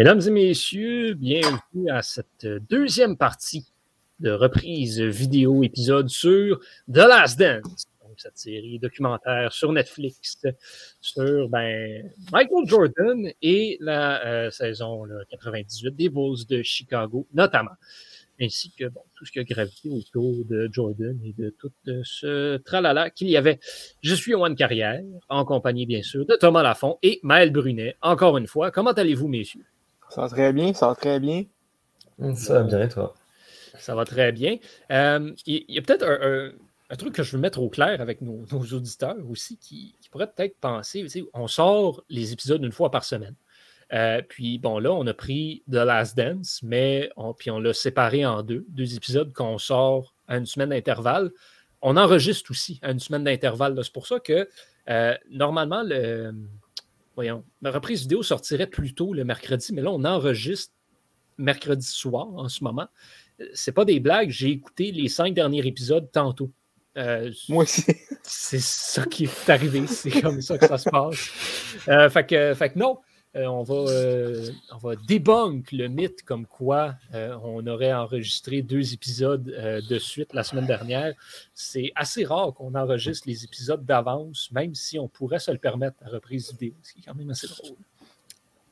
[0.00, 3.66] Mesdames et messieurs, bienvenue à cette deuxième partie
[4.18, 6.58] de reprise vidéo épisode sur
[6.90, 7.84] The Last Dance.
[8.02, 10.38] Donc, cette série documentaire sur Netflix
[11.02, 17.76] sur ben, Michael Jordan et la euh, saison là, 98 des Bulls de Chicago, notamment.
[18.40, 21.72] Ainsi que tout ce qui a gravité autour de Jordan et de tout
[22.04, 23.60] ce tralala qu'il y avait.
[24.00, 27.96] Je suis Owen Carrière, en compagnie bien sûr de Thomas Lafont et Maël Brunet.
[28.00, 29.66] Encore une fois, comment allez-vous, messieurs?
[30.10, 31.44] Ça va très bien, ça va très bien.
[32.34, 33.14] Ça va bien, toi?
[33.78, 34.58] Ça va très bien.
[34.90, 38.44] Euh, il y, a peut-être un, truc que je veux mettre au clair avec nos,
[38.72, 43.36] auditeurs aussi qui, pourrait peut-être penser, on sort les épisodes une fois par semaine.
[43.92, 47.72] Euh, puis bon, là, on a pris The Last Dance, mais on, puis on l'a
[47.72, 51.30] séparé en deux, deux épisodes qu'on sort à une semaine d'intervalle.
[51.82, 53.78] On enregistre aussi à une semaine d'intervalle.
[53.82, 54.48] C'est pour ça que
[54.88, 56.34] euh, normalement, le,
[57.20, 60.72] voyons, ma reprise vidéo sortirait plus tôt le mercredi, mais là, on enregistre
[61.36, 62.88] mercredi soir en ce moment.
[63.52, 66.50] C'est pas des blagues, j'ai écouté les cinq derniers épisodes tantôt.
[66.96, 67.84] Euh, Moi aussi.
[68.22, 71.30] C'est ça qui est arrivé, c'est comme ça que ça se passe.
[71.88, 72.98] Euh, fait, que, fait que non,
[73.36, 78.60] euh, on, va, euh, on va débunk le mythe comme quoi euh, on aurait enregistré
[78.60, 81.14] deux épisodes de suite la semaine dernière.
[81.54, 85.96] C'est assez rare qu'on enregistre les épisodes d'avance, même si on pourrait se le permettre
[86.04, 87.76] à reprise vidéo, ce qui est quand même assez drôle.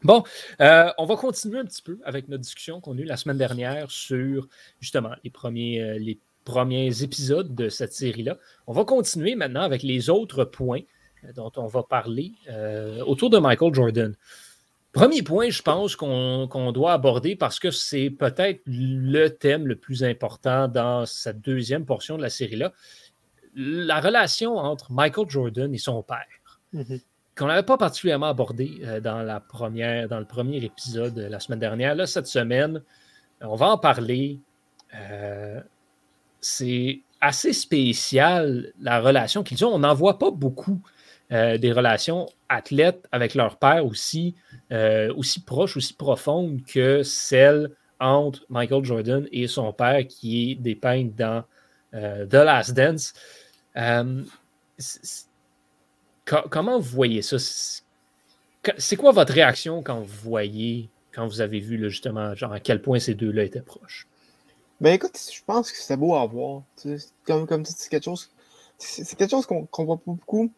[0.03, 0.25] Bon,
[0.59, 3.93] on va continuer un petit peu avec notre discussion qu'on a eue la semaine dernière
[3.93, 4.49] sur
[4.81, 8.39] justement les premiers, les premiers épisodes de cette série-là.
[8.67, 10.83] On va continuer maintenant avec les autres points
[11.35, 12.33] dont on va parler
[13.07, 14.17] autour de Michael Jordan.
[14.93, 20.03] Premier point, je pense qu'on doit aborder parce que c'est peut-être le thème le plus
[20.03, 22.73] important dans cette deuxième portion de la série-là.
[23.55, 26.27] La relation entre Michael Jordan et son père,
[26.75, 27.03] mm-hmm.
[27.37, 31.61] qu'on n'avait pas particulièrement abordé euh, dans, la première, dans le premier épisode la semaine
[31.61, 31.95] dernière.
[31.95, 32.83] Là, cette semaine,
[33.43, 34.41] on va en parler.
[34.95, 35.61] Euh,
[36.41, 39.75] c'est assez spécial la relation qu'ils ont.
[39.75, 40.81] On n'en voit pas beaucoup
[41.31, 44.35] euh, des relations athlètes avec leur père aussi,
[44.73, 50.55] euh, aussi proches, aussi profondes que celles entre Michael Jordan et son père qui est
[50.55, 51.45] dépeinte dans
[51.93, 53.13] euh, The Last Dance.
[56.25, 57.37] comment vous voyez ça?
[58.79, 62.81] C'est quoi votre réaction quand vous voyez, quand vous avez vu justement, genre à quel
[62.81, 64.07] point ces deux-là étaient proches?
[64.81, 66.63] Ben écoute, je pense que c'est beau à voir.
[67.27, 68.31] Comme, comme c'est quelque chose.
[68.79, 70.53] C'est quelque chose qu'on voit pas beaucoup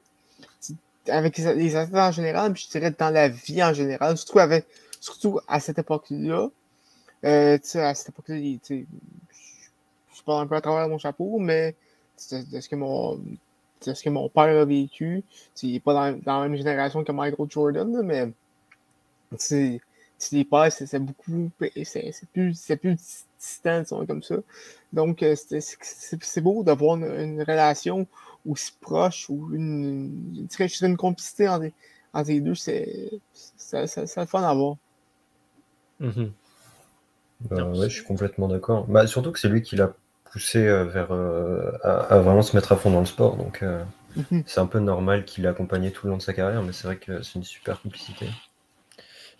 [1.08, 4.66] avec les, athlètes en général, puis je dirais dans la vie en général, surtout, avec,
[5.00, 6.50] surtout à cette époque-là.
[7.24, 11.74] Euh, à cette époque-là, je parle un peu à travers mon chapeau, mais
[12.30, 13.20] de, ce que mon
[13.80, 15.22] ce que mon père a vécu.
[15.62, 18.28] Il n'est pas dans, dans, la même génération que Michael Jordan, mais
[20.32, 21.50] les pères, c'est beaucoup
[21.84, 24.36] c'est plus, plus distant, comme ça.
[24.92, 28.06] Donc, euh, c'est beau d'avoir une, relation
[28.46, 31.70] aussi proche ou une, une, une complicité entre,
[32.26, 34.76] les deux, c'est ça, ça, le fun à voir.
[36.00, 36.30] Mm-hmm.
[37.50, 38.86] Ben je suis complètement d'accord.
[38.86, 39.92] Bah, surtout que c'est lui qui l'a
[40.30, 43.36] poussé euh, vers euh, à, vraiment se mettre à fond dans le sport.
[43.36, 43.82] Donc euh,
[44.16, 44.42] mm-hmm.
[44.46, 46.84] c'est un peu normal qu'il l'a accompagné tout le long de sa carrière, mais c'est
[46.84, 48.26] vrai que c'est une super complicité.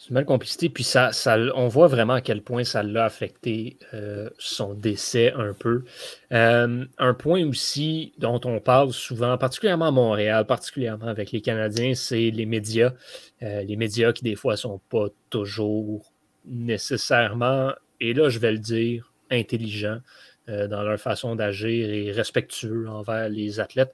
[0.00, 3.04] C'est une belle complicité, puis ça, ça, on voit vraiment à quel point ça l'a
[3.04, 5.84] affecté euh, son décès un peu.
[6.32, 11.94] Euh, un point aussi dont on parle souvent, particulièrement à Montréal, particulièrement avec les Canadiens,
[11.94, 12.94] c'est les médias.
[13.42, 16.10] Euh, les médias qui des fois sont pas toujours
[16.46, 20.00] nécessairement, et là je vais le dire, intelligents
[20.48, 23.92] dans leur façon d'agir et respectueux envers les athlètes.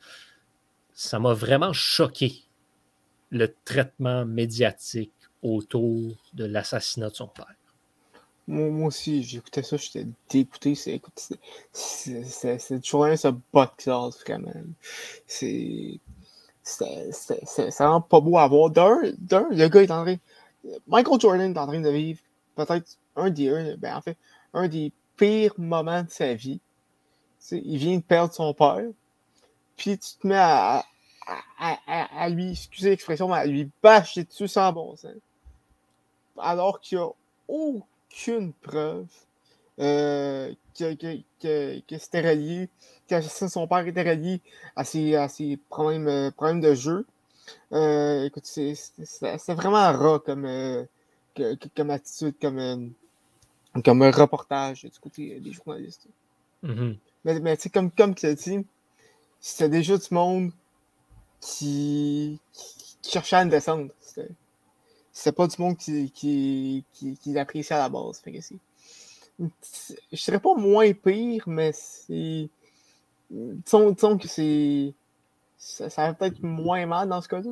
[0.94, 2.32] Ça m'a vraiment choqué
[3.30, 5.12] le traitement médiatique
[5.42, 7.54] autour de l'assassinat de son père.
[8.48, 10.74] Moi, aussi, j'écoutais ça, j'étais dégoûté.
[10.76, 11.00] C'est,
[12.80, 14.24] toujours un ce bas de classe.
[15.26, 16.00] C'est.
[16.62, 18.70] C'est vraiment pas beau à voir.
[18.70, 20.16] D'un, le gars est en train.
[20.86, 22.20] Michael Jordan est en train de vivre
[22.56, 23.76] peut-être un des.
[23.78, 24.16] ben, en fait,
[24.52, 26.60] un des pires moments de sa vie.
[27.50, 28.84] il vient de perdre son père.
[29.76, 30.84] Puis tu te mets à,
[31.26, 35.12] à, lui, excusez l'expression, à lui bâcher dessus sans bon sens
[36.38, 37.10] alors qu'il n'y a
[37.48, 39.06] aucune preuve
[39.78, 42.68] euh, que, que, que, c'était relié,
[43.08, 44.40] que son père était relié
[44.74, 47.06] à ses, à ses problèmes, euh, problèmes de jeu.
[47.72, 50.48] Euh, écoute, c'est vraiment rare comme,
[51.76, 52.92] comme attitude, comme,
[53.84, 56.06] comme un reportage du côté des journalistes.
[56.64, 56.96] Mm-hmm.
[57.24, 58.64] Mais, mais tu sais, comme, comme tu l'as dit,
[59.40, 60.50] c'était déjà du monde
[61.40, 62.40] qui,
[63.02, 63.90] qui, cherchait à une descendre.
[65.12, 68.20] c'est pas du monde qui, qui, qui, apprécie à la base.
[68.20, 68.38] Fait que
[69.38, 72.48] je serais pas moins pire, mais c'est.
[73.30, 74.94] Disons, que c'est.
[75.58, 77.50] Ça, va peut-être moins mal dans ce cas-là.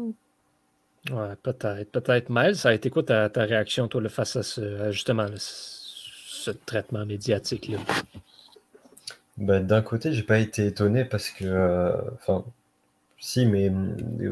[1.11, 1.91] Ouais, peut-être.
[1.91, 2.57] Peut-être mal.
[2.57, 7.79] Ça a été quoi ta, ta réaction, toi, face à ce, justement ce traitement médiatique-là?
[9.37, 11.45] Ben, D'un côté, j'ai pas été étonné parce que.
[11.45, 12.45] Euh, enfin.
[13.25, 13.73] Si, mais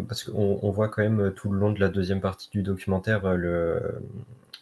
[0.06, 3.24] parce qu'on on voit quand même tout le long de la deuxième partie du documentaire
[3.24, 4.02] euh, le,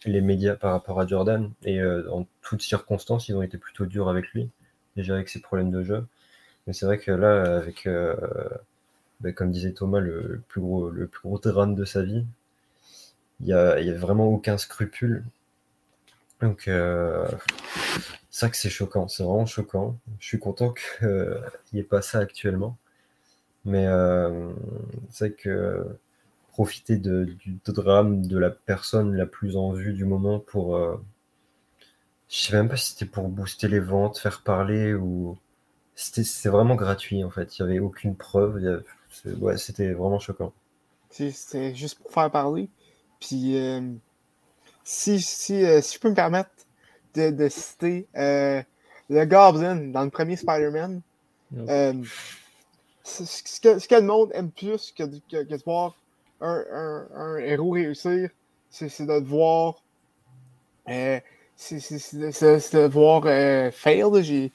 [0.05, 1.51] les médias par rapport à Jordan.
[1.65, 4.49] Et euh, en toutes circonstances, ils ont été plutôt durs avec lui,
[4.97, 6.07] déjà avec ses problèmes de jeu.
[6.67, 8.15] Mais c'est vrai que là, avec, euh,
[9.21, 12.25] ben, comme disait Thomas, le, plus gros, le plus gros drame de sa vie,
[13.41, 15.25] il n'y a, y a, vraiment aucun scrupule.
[16.41, 17.27] Donc, euh,
[18.31, 19.99] c'est vrai que c'est choquant, c'est vraiment choquant.
[20.21, 21.43] Je suis content qu'il
[21.73, 22.77] n'y ait pas ça actuellement.
[23.65, 23.87] Mais
[25.11, 25.87] c'est vrai que
[26.51, 30.77] profiter de, du drame de la personne la plus en vue du moment pour.
[30.77, 30.97] Euh,
[32.29, 35.39] je sais même pas si c'était pour booster les ventes, faire parler ou.
[35.95, 37.59] C'était vraiment gratuit en fait.
[37.59, 38.83] Il n'y avait aucune preuve.
[39.57, 40.53] C'était vraiment choquant.
[41.11, 42.69] C'était juste pour faire parler.
[43.21, 43.81] Puis, euh,
[44.85, 46.51] si, si, euh, si je peux me permettre
[47.15, 51.03] de, de citer le Goblin dans le premier Spider-Man,
[53.03, 55.95] ce, que, ce, que, le monde aime plus que, que, que de voir
[56.41, 58.31] un, héros réussir,
[58.71, 59.83] c'est de voir.
[60.89, 61.21] Euh,
[61.57, 61.77] c'est
[62.75, 64.05] de voir euh, fail.
[64.23, 64.51] J'ai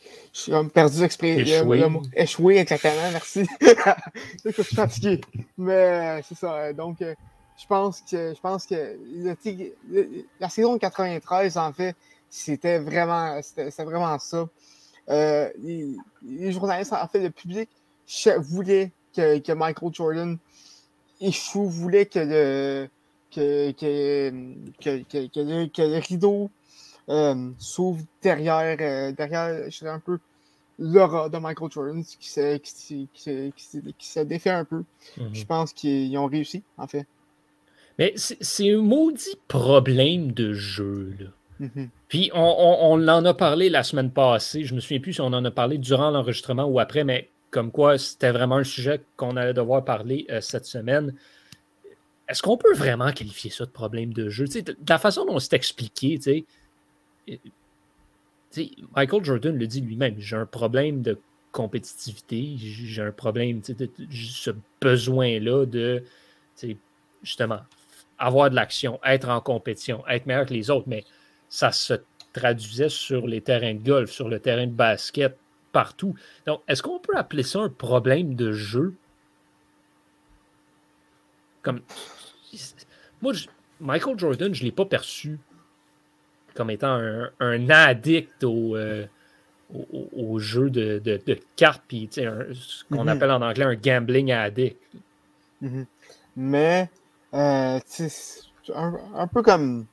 [0.74, 2.02] perdu l'expression.
[2.16, 2.58] Échouer.
[2.58, 3.46] exactement, merci.
[4.46, 5.22] je suis fatigué.
[5.58, 6.74] Mais euh, c'est ça.
[6.74, 8.98] Donc, je pense que je pense que
[10.40, 11.96] la saison de 93, en fait,
[12.30, 13.40] c'était vraiment,
[13.78, 14.50] vraiment ça.
[15.08, 17.70] les, journalistes, en fait, le public
[18.40, 20.38] voulait que, que Michael Jordan
[21.54, 22.90] vous voulait que le,
[23.32, 24.32] que, que,
[24.82, 26.50] que, que le, rideau
[27.10, 30.20] euh, s'ouvre derrière, euh, derrière, je dirais un peu,
[30.78, 33.54] l'aura de Michael Jordan qui s'est qui, qui,
[33.98, 34.84] qui, défait un peu.
[35.18, 35.30] Mhm.
[35.34, 37.06] Je pense qu'ils ont réussi, en fait.
[37.98, 41.28] Mais c'est un maudit problème de jeu, là.
[41.58, 41.90] Mhm.
[42.10, 44.66] Puis on, on, on, en a parlé la semaine passée.
[44.66, 47.72] Je me souviens plus si on en a parlé durant l'enregistrement ou après, mais comme
[47.72, 51.14] quoi c'était vraiment un sujet qu'on allait devoir parler euh, cette semaine.
[52.28, 54.46] Est-ce qu'on peut vraiment qualifier ça de problème de jeu?
[54.46, 56.20] de, la façon dont c'est expliqué,
[58.96, 61.20] Michael Jordan le dit lui-même, j'ai un problème de
[61.52, 64.52] compétitivité, j'ai un problème, ce
[64.82, 66.04] besoin-là de
[67.24, 67.60] justement
[68.18, 71.04] avoir de l'action, être en compétition, être meilleur que les autres, mais
[71.50, 71.94] ça se
[72.34, 75.38] traduisait sur les terrains de golf, sur le terrain de basket,
[75.76, 76.16] partout.
[76.48, 78.96] Donc, est-ce qu'on peut appeler ça un problème de jeu?
[81.62, 81.82] Comme.
[83.22, 83.34] Moi,
[83.82, 85.38] Michael Jordan, je ne l'ai pas perçu
[86.54, 86.98] comme étant
[87.42, 89.06] un, addict au, euh,
[90.14, 91.20] au, jeu de,
[91.58, 93.10] cartes, puis ce qu'on mm-hmm.
[93.10, 94.80] appelle en anglais un gambling addict.
[95.62, 95.86] Mm-hmm.
[96.38, 96.90] Mais,
[97.34, 97.80] euh,
[98.74, 99.88] un, un, peu comme.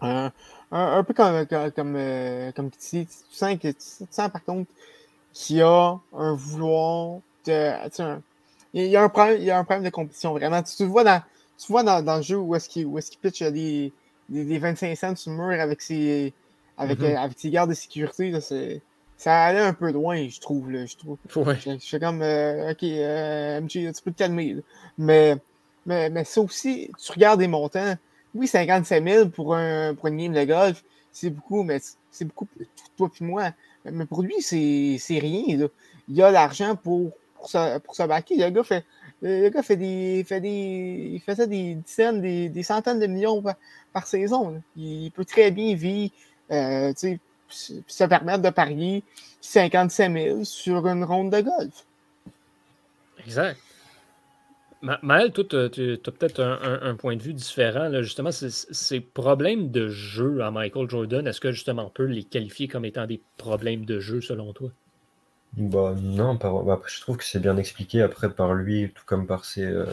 [0.00, 0.30] Un,
[0.70, 4.70] un, peu comme, comme, comme, comme tu, sens que, tu sens par contre
[5.32, 8.22] qui a un vouloir de.
[8.74, 10.62] il, y a un problème, il y a un problème de compétition, vraiment.
[10.62, 11.22] Tu, vois dans,
[11.58, 13.92] tu vois dans, dans le jeu où est-ce qu'il est qu pitch des,
[14.28, 16.32] des, 25 cents sur le mur avec ses,
[16.76, 17.16] avec, mm-hmm.
[17.16, 18.30] avec ses gardes de sécurité.
[18.30, 18.40] Là,
[19.16, 20.70] ça allait un peu loin, je trouve.
[20.70, 21.18] Là, je trouve.
[21.28, 24.56] Je, fais comme, euh, OK, euh, tu peux te calmer.
[24.98, 25.36] Mais,
[25.86, 27.94] mais, mais ça aussi, tu regardes des montants.
[28.34, 32.46] Oui, 55 000 pour, un, pour une game de golf, c'est beaucoup, mais c'est beaucoup
[32.96, 33.50] toi et moi.
[33.84, 35.68] Mais pour lui, c'est rien.
[36.08, 38.36] Il a l'argent pour, pour, se, pour baquer.
[38.36, 38.84] Le gars fait,
[39.22, 40.24] le gars fait des.
[40.26, 43.42] Fait des il des dizaines, des, centaines de millions
[43.92, 44.62] par, saison.
[44.76, 46.12] Il peut très bien vivre,
[46.50, 46.92] euh,
[47.48, 49.02] se permettre de parier
[49.40, 51.86] 55 000 sur une ronde de golf.
[53.24, 53.58] Exact.
[54.82, 57.88] Maël, toi, tu as, peut-être un, point de vue différent.
[57.88, 58.02] Là.
[58.02, 62.66] Justement, ces problèmes de jeu à Michael Jordan, est-ce que justement on peut les qualifier
[62.66, 64.70] comme étant des problèmes de jeu selon toi?
[65.56, 69.44] Bah non, bah, je trouve que c'est bien expliqué après par lui, tout comme par
[69.44, 69.84] ses, euh,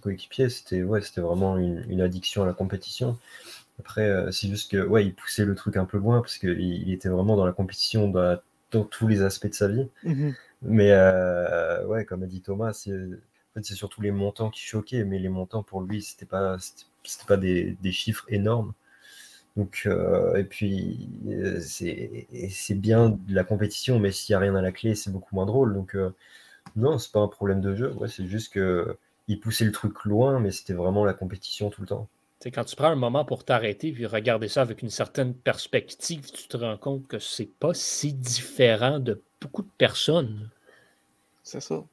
[0.00, 0.48] coéquipiers.
[0.48, 3.18] C'était ouais, c'était vraiment une, addiction à la compétition.
[3.80, 6.60] Après, euh, c'est juste que ouais, il poussait le truc un peu loin parce qu'il
[6.60, 8.38] il était vraiment dans la compétition dans,
[8.70, 9.88] tous les aspects de sa vie.
[10.04, 10.34] Mm-hmm.
[10.62, 12.96] Mais euh, ouais, comme a dit Thomas, c'est
[13.52, 16.56] en fait, c'est surtout les montants qui choquaient, mais les montants pour lui, c'était pas,
[16.58, 18.72] c'était pas des, des, chiffres énormes.
[19.56, 24.40] Donc, euh, et puis, euh, c'est, c'est bien de la compétition, mais s'il n'y a
[24.40, 25.74] rien à la clé, c'est beaucoup moins drôle.
[25.74, 26.14] Donc, euh,
[26.76, 27.92] non, c'est pas un problème de jeu.
[27.94, 28.96] Ouais, c'est juste que
[29.28, 32.08] il poussait le truc loin, mais c'était vraiment la compétition tout le temps.
[32.46, 36.48] quand tu prends un moment pour t'arrêter et regarder ça avec une certaine perspective, tu
[36.48, 40.50] te rends compte que c'est pas si différent de beaucoup de personnes.
[41.42, 41.84] C'est ça.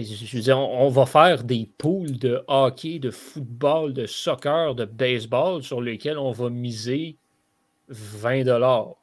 [0.00, 4.84] Je veux dire, on, va faire des poules de hockey, de football, de soccer, de
[4.84, 7.16] baseball sur lesquels on va miser
[7.88, 8.94] 20 dollars.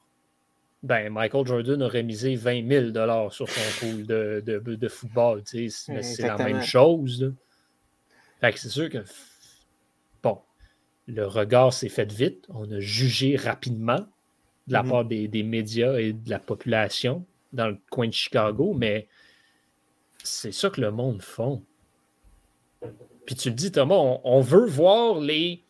[0.82, 5.42] Ben, Michael Jordan aurait misé 20 000 sur son pool de, de, football.
[5.46, 5.70] C'est
[6.20, 7.34] la même chose.
[8.40, 9.00] Fait que c'est sûr que,
[10.24, 10.40] bon,
[11.08, 12.46] le regard s'est fait vite.
[12.50, 14.08] On a jugé rapidement
[14.68, 14.90] de la mm-hmm.
[14.90, 19.08] part des, des, médias et de la population dans le coin de Chicago, mais
[20.24, 21.64] c'est ça que le monde font.
[23.26, 25.62] Puis tu le dis, Thomas, on, veut voir les,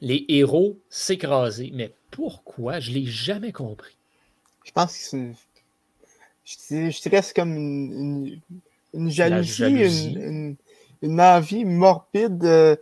[0.00, 1.70] les héros s'écraser.
[1.72, 2.80] Mais pourquoi?
[2.80, 3.96] Je ne l'ai jamais compris.
[4.64, 5.34] Je pense que c'est une.
[6.44, 8.40] Je dirais, c'est comme une,
[8.92, 10.56] une, jalousie, Une,
[11.00, 12.80] une, envie morbide de,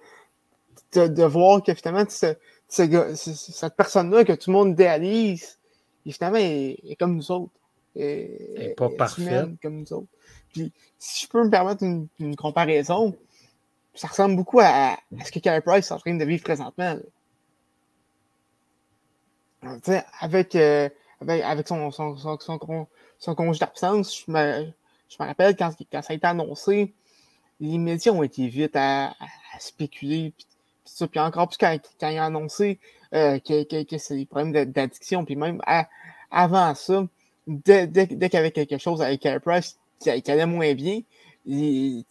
[0.95, 5.59] de, voir que finalement, cette personne-là que tout le monde idéalise,
[6.09, 7.53] finalement, est, est comme nous autres.
[7.95, 9.51] Elle n'est pas parfaite.
[9.61, 10.09] Comme nous autres.
[10.53, 13.17] Puis, si je peux me permettre une, comparaison,
[13.95, 16.97] ça ressemble beaucoup à, ce que Carey Price est en train de vivre présentement.
[20.21, 20.89] Avec, euh,
[21.21, 24.73] avec, avec, son, son, son, congé d'absence, je me,
[25.09, 26.95] je me rappelle quand, quand, ça a été annoncé,
[27.61, 29.15] les médias ont été vite à,
[29.59, 30.33] spéculer.
[30.37, 32.79] Puis, puis encore plus quand, quand il a annoncé
[33.15, 35.25] euh, que, que, c'est des problèmes d'addiction.
[35.25, 35.61] Puis même
[36.31, 37.05] avant ça,
[37.47, 41.01] dès, dès, dès qu'il y avait quelque chose avec Carey Price, qui, allait moins bien,
[41.47, 42.05] les,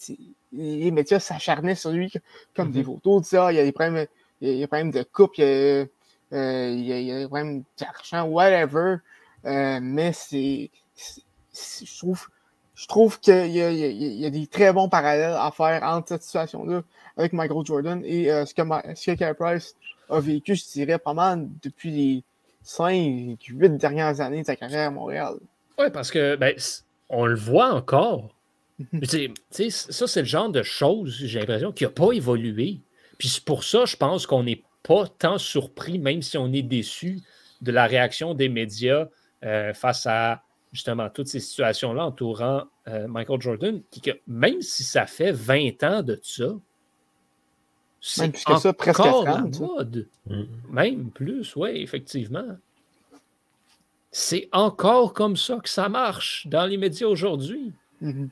[0.92, 2.12] médias s'acharnaient sur lui
[2.56, 2.86] comme des mm-hmm.
[2.86, 4.08] photos, disaient ah, il y a des problèmes,
[4.42, 5.86] il y a des problèmes de coupe, il y a,
[6.34, 8.98] euh, il y a, des problèmes d'argent, whatever.
[9.46, 10.70] Euh, mais c'est.
[11.54, 12.28] Je trouve,
[12.76, 16.84] je trouve qu'il y, y, a des très bons parallèles à faire entre cette situation-là
[17.18, 18.62] avec Michael Jordan et euh, ce que,
[18.96, 19.76] ce que Price
[20.10, 22.24] a vécu, je dirais, pas mal depuis les
[22.64, 25.36] 5, 8 dernières années de sa carrière à Montréal.
[25.80, 26.56] Oui, parce que ben,
[27.10, 28.36] on le voit encore.
[28.80, 29.34] Mhm.
[29.70, 32.80] ça, c'est le genre de choses, j'ai l'impression, qui n'a pas évolué.
[33.18, 36.62] Puis c'est pour ça, je pense qu'on n'est pas tant surpris, même si on est
[36.62, 37.22] déçu
[37.62, 39.08] de la réaction des médias
[39.44, 44.84] euh, face à justement toutes ces situations-là entourant euh, Michael Jordan, qui, que, même si
[44.84, 46.50] ça fait 20 ans de ça,
[48.00, 50.08] c'est encore ça, presque la mode.
[50.28, 50.44] Mm.
[50.70, 52.58] Même plus, oui, effectivement.
[54.20, 57.72] C'est encore comme ça que ça marche dans les médias aujourd'hui.
[58.02, 58.30] Mm-hmm.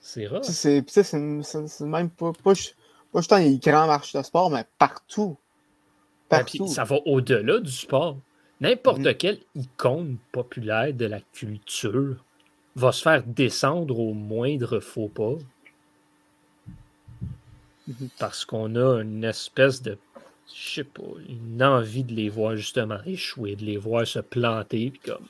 [0.00, 0.44] C'est rare.
[0.44, 5.38] C'est même pas, pas, pas juste dans les grands marchés de sport, mais partout.
[6.28, 6.66] partout.
[6.66, 8.18] ça va au-delà du sport.
[8.60, 9.16] N'importe mm-hmm.
[9.16, 12.22] quelle icône populaire de la culture
[12.76, 15.36] va se faire descendre au moindre faux pas.
[17.88, 18.08] Mm-hmm.
[18.18, 19.96] Parce qu'on a une espèce de
[20.54, 24.90] je sais pas, une envie de les voir justement échouer, de les voir se planter,
[24.90, 25.26] puis comme.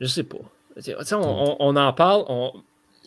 [0.00, 0.38] Je sais pas.
[1.12, 2.24] On, on, en parle,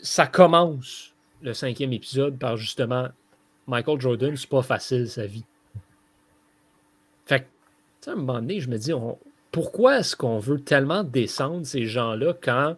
[0.01, 3.09] ça commence le cinquième épisode par justement
[3.67, 5.45] Michael Jordan, c'est pas facile sa vie.
[7.25, 8.91] Fait que, à un moment donné, je me dis,
[9.51, 12.75] pourquoi est-ce qu'on veut tellement descendre ces gens-là quand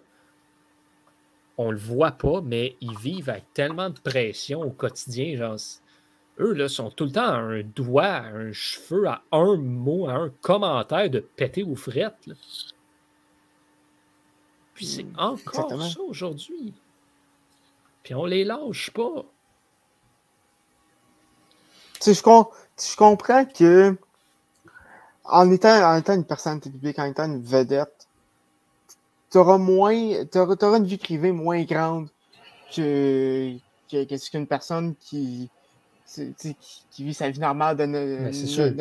[1.57, 5.57] on le voit pas, mais ils vivent avec tellement de pression au quotidien, genre
[6.39, 10.07] eux, là, sont tout le temps à un doigt, à un cheveu, à un mot,
[10.07, 12.29] à un commentaire de péter aux frettes.
[14.73, 16.73] Puis c'est hmm, encore ça aujourd'hui.
[18.03, 19.25] Puis on les lâche pas.
[21.99, 23.97] Tu sais, je, comprends que
[25.25, 28.07] en étant, en étant une personne publique, en étant une vedette,
[29.31, 30.25] tu auras moins.
[30.25, 32.09] Tu auras, une vie privée moins grande
[32.73, 33.57] que,
[33.91, 35.49] que, que qu'une personne qui
[36.07, 38.73] qui, vit sa vie normale de 9,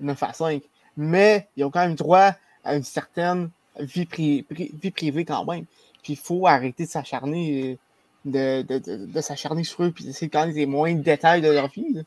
[0.00, 0.62] ben, à 5.
[0.96, 2.32] Mais ils ont quand même droit
[2.64, 5.64] à une certaine vie, vie privée quand même.
[6.02, 7.78] Puis il faut arrêter de s'acharner
[8.24, 11.68] de, de, de, s'acharner sur eux puis d'essayer de garder les moindres détails de leur
[11.68, 12.02] vie.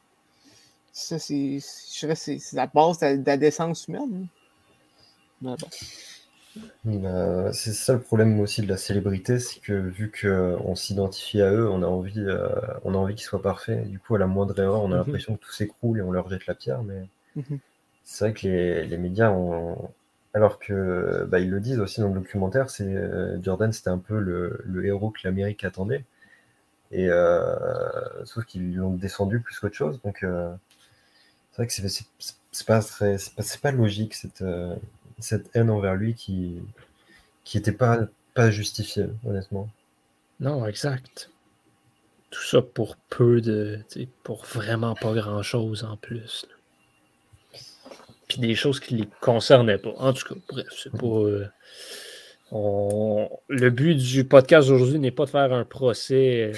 [0.91, 4.27] Ça, c'est, c'est, la base de, la décence humaine.
[5.41, 5.67] Mais bon.
[6.85, 11.51] Bah, c'est ça le problème aussi de la célébrité, c'est que vu qu'on s'identifie à
[11.51, 12.47] eux, on a envie, euh,
[12.83, 13.89] on a envie qu'ils soient parfaits.
[13.89, 14.97] Du coup, à la moindre erreur, on a mhm.
[14.97, 16.83] l'impression que tout s'écroule et on leur jette la pierre.
[16.83, 17.59] Mais mhm.
[18.03, 19.89] c'est vrai que les, médias ont,
[20.33, 23.99] alors que bah, ils le disent aussi dans le documentaire, c'est euh, Jordan, c'était un
[23.99, 26.05] peu le, héros que l'Amérique attendait.
[26.91, 29.99] Et euh, sauf qu'ils l'ont descendu plus qu'autre chose.
[30.03, 33.17] Donc c'est vrai que c'est pas très,
[33.61, 34.41] pas, logique cette
[35.19, 36.62] cette haine envers lui qui
[37.43, 39.69] qui était pas pas justifiée, honnêtement.
[40.39, 41.31] Non, exact.
[42.29, 43.79] tout ça pour peu de.
[44.24, 46.45] pour vraiment pas grand chose en plus.
[48.27, 49.93] Puis des choses qui les concernaient pas.
[49.97, 51.07] En tout cas, bref, c'est pas.
[51.07, 51.47] Euh,
[52.51, 56.51] le but du podcast aujourd'hui n'est pas de faire un procès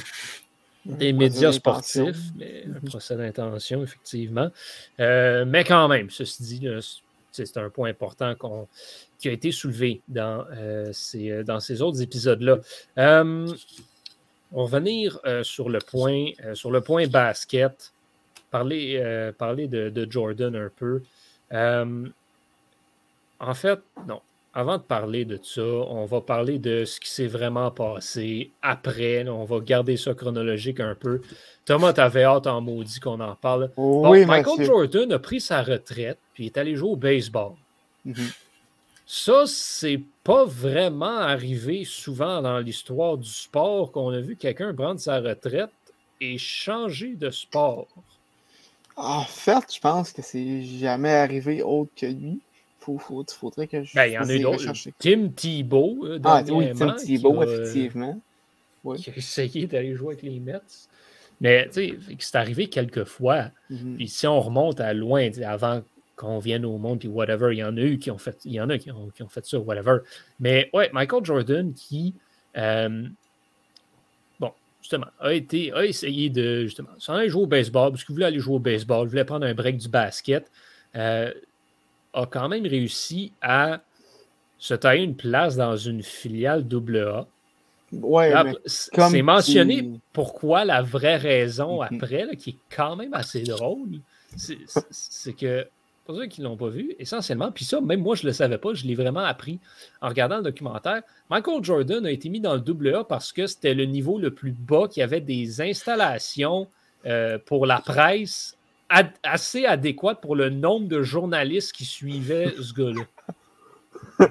[0.85, 2.89] des médias sportifs, mais un mhm.
[2.89, 4.51] procès d'intention, effectivement.
[4.99, 6.67] Euh, mais quand même, ceci dit,
[7.31, 8.35] c'est un point important
[9.17, 12.59] qui a été soulevé dans, euh, ces, dans ces autres épisodes-là.
[12.97, 13.45] on
[14.53, 15.79] va revenir sur, le
[16.81, 17.93] point, basket,
[18.51, 21.01] parler, de, Jordan un peu.
[23.39, 24.21] en fait, non
[24.59, 29.25] avant de parler de ça, on va parler de ce qui s'est vraiment passé après.
[29.29, 31.21] on va garder ça chronologique un peu.
[31.63, 33.71] Thomas, t'avais hâte en maudit qu'on en parle.
[33.77, 37.53] Michael Jordan a pris sa retraite puis est allé jouer au baseball.
[38.05, 38.33] Mm-hmm.
[39.07, 44.99] Ça, c'est pas vraiment arrivé souvent dans l'histoire du sport qu'on a vu quelqu'un prendre
[44.99, 45.71] sa retraite
[46.19, 47.87] et changer de sport.
[48.97, 52.41] En fait, je pense que c'est jamais arrivé autre que lui
[52.79, 53.93] faut, faudrait que je.
[53.93, 54.73] Ben, il y en a d'autres.
[54.99, 55.99] Tim Thibault.
[56.03, 58.19] Euh, ah oui, Tim Thibault, effectivement.
[58.95, 60.59] Qui a essayé d'aller jouer avec les Mets.
[61.41, 63.51] Mais tu sais, c'est arrivé quelques fois.
[63.71, 63.95] Mm-hmm.
[63.95, 65.83] Puis si on remonte à loin, avant
[66.15, 68.53] qu'on vienne au monde, puis whatever, il y en a eu qui ont fait, il
[68.53, 69.99] y en a qui ont, qui ont fait ça, whatever.
[70.39, 72.13] Mais ouais, Michael Jordan qui,
[72.57, 73.07] euh,
[74.37, 78.13] bon, justement, a été, a essayé de, justement, s'en aller jouer au baseball, parce qu'il
[78.13, 80.51] voulait aller jouer au baseball, il voulait prendre un break du basket.
[80.95, 81.31] Euh,
[82.13, 83.81] a quand même réussi à
[84.57, 87.25] se tailler une place dans une filiale AA.
[87.91, 88.31] Ouais,
[88.65, 91.87] c'est mentionné pourquoi la vraie raison mhm.
[91.91, 94.01] après, qui est quand même assez drôle,
[94.35, 95.67] c'est que,
[96.05, 98.33] pour ceux qui ne l'ont pas vu, essentiellement, puis ça, même moi, je ne le
[98.33, 99.59] savais pas, je l'ai vraiment appris
[100.01, 101.01] en regardant le documentaire.
[101.31, 104.51] Michael Jordan a été mis dans le AA parce que c'était le niveau le plus
[104.51, 106.67] bas, qu'il y avait des installations
[107.05, 108.55] euh, pour la presse
[109.23, 114.27] assez adéquate pour le nombre de journalistes qui suivaient ce gars-là.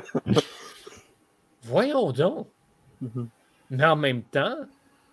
[1.63, 2.49] Voyons donc.
[3.03, 3.27] Mm-hmm.
[3.71, 4.57] Mais en même temps,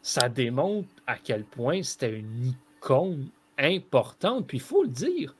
[0.01, 3.27] ça démontre à quel point c'était une icône
[3.57, 4.47] importante.
[4.47, 5.35] Puis il faut le dire,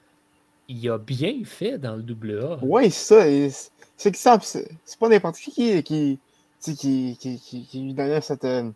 [0.68, 2.60] il a bien fait dans le double A.
[2.62, 3.26] Oui, ça.
[3.98, 6.20] C'est que ça, c'est pas n'importe qui qui,
[6.60, 8.46] qui, qui, qui, lui donnait cette.
[8.46, 8.70] Euh,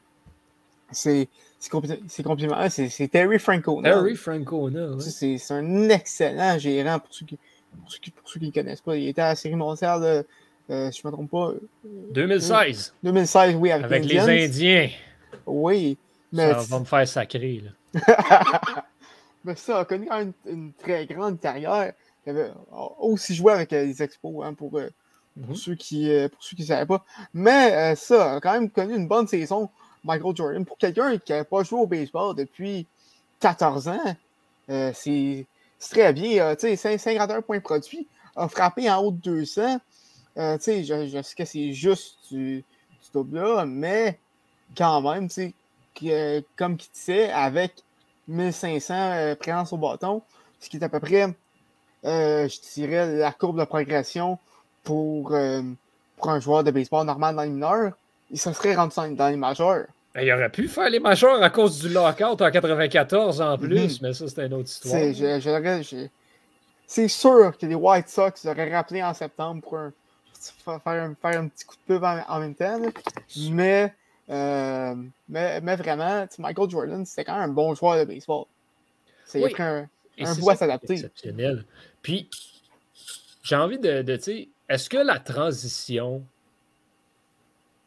[0.92, 2.56] c'est c'est complètement.
[2.58, 3.92] Ah, c'est Terry Francona.
[3.92, 5.38] Terry Francona, oui.
[5.38, 7.38] C'est un excellent gérant pour ceux qui
[8.12, 8.96] pour ceux qui, ne connaissent pas.
[8.96, 11.54] Il était à la série mondiale, de, euh, si je ne me trompe pas.
[12.14, 12.94] 2016.
[13.04, 14.90] 2016, oui, avec, avec les Indiens.
[15.46, 15.98] Oui.
[16.32, 17.62] Mais ça va me faire sacrer.
[17.64, 18.86] Là.
[19.44, 21.94] mais ça a connu une, une très grande carrière.
[22.26, 22.52] Il avait
[23.00, 24.90] aussi joué avec euh, les Expos hein, pour, euh,
[25.42, 25.60] pour, mm-hmm.
[25.60, 27.04] ceux qui ne savaient pas.
[27.34, 29.70] Mais ça a quand même connu une bonne saison
[30.04, 30.66] Michael Jordan.
[30.66, 32.88] Pour quelqu'un qui n'a pas joué au baseball depuis
[33.40, 34.16] 14 ans,
[34.70, 35.46] euh, c'est
[35.80, 36.56] très bien.
[36.56, 39.80] tu sais, 51 points produits, a frappé en haut de 200.
[40.38, 42.64] Euh, sais, je, sais que c'est juste du,
[43.14, 44.20] du là, mais
[44.78, 45.28] quand même,
[46.56, 47.74] comme qui disait, avec
[48.28, 50.22] 1500 euh, présences au bâton,
[50.60, 51.34] ce qui est à peu près,
[52.04, 54.38] je dirais, la courbe de progression
[54.84, 55.34] pour,
[56.18, 57.94] pour un joueur de baseball normal dans les mineurs
[58.32, 59.86] il se serait rendu dans les majeurs.
[60.14, 64.02] Ben, il aurait pu faire les majeurs à cause du lockout en 94 en plus,
[64.02, 64.08] mhm.
[64.08, 65.02] mais ça, c'est une autre histoire.
[66.88, 69.78] C'est sûr que les White Sox auraient rappelé en septembre pour
[70.64, 72.80] faire, un, faire, un, petit coup de pub en, même temps.
[73.52, 73.94] Mais,
[74.32, 74.96] euh,
[75.28, 78.46] mais, mais, vraiment, Michael Jordan, c'était quand même un bon joueur de baseball.
[79.26, 79.88] C'est un,
[80.20, 80.94] un bout à s'adapter.
[80.94, 81.64] Exceptionnel.
[82.02, 82.28] Puis,
[83.44, 86.24] j'ai envie de, de tu sais, est-ce que la transition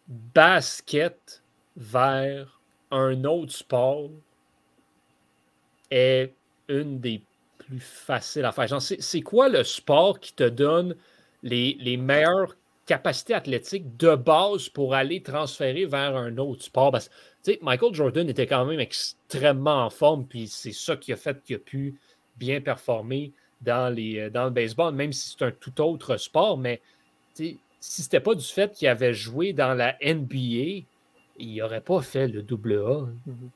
[0.09, 1.43] basket
[1.77, 2.61] vers
[2.91, 4.11] un autre sport
[5.91, 6.35] est
[6.69, 7.23] une des
[7.59, 8.81] plus faciles à faire.
[8.81, 10.97] C'est quoi le sport qui te donne
[11.43, 16.97] les, meilleures capacités athlétiques de base pour aller transférer vers un autre sport?
[17.61, 21.57] Michael Jordan était quand même extrêmement en forme, puis c'est ça qui a fait qu'il
[21.57, 21.99] a pu
[22.37, 23.95] bien performer dans,
[24.33, 26.59] dans le baseball, même si c'est un tout autre sport.
[26.59, 26.81] Mais
[27.83, 30.87] si c'était pas du fait qu'il avait joué dans la NBA,
[31.39, 33.01] il n'aurait pas fait le double A.
[33.27, 33.51] Mhm.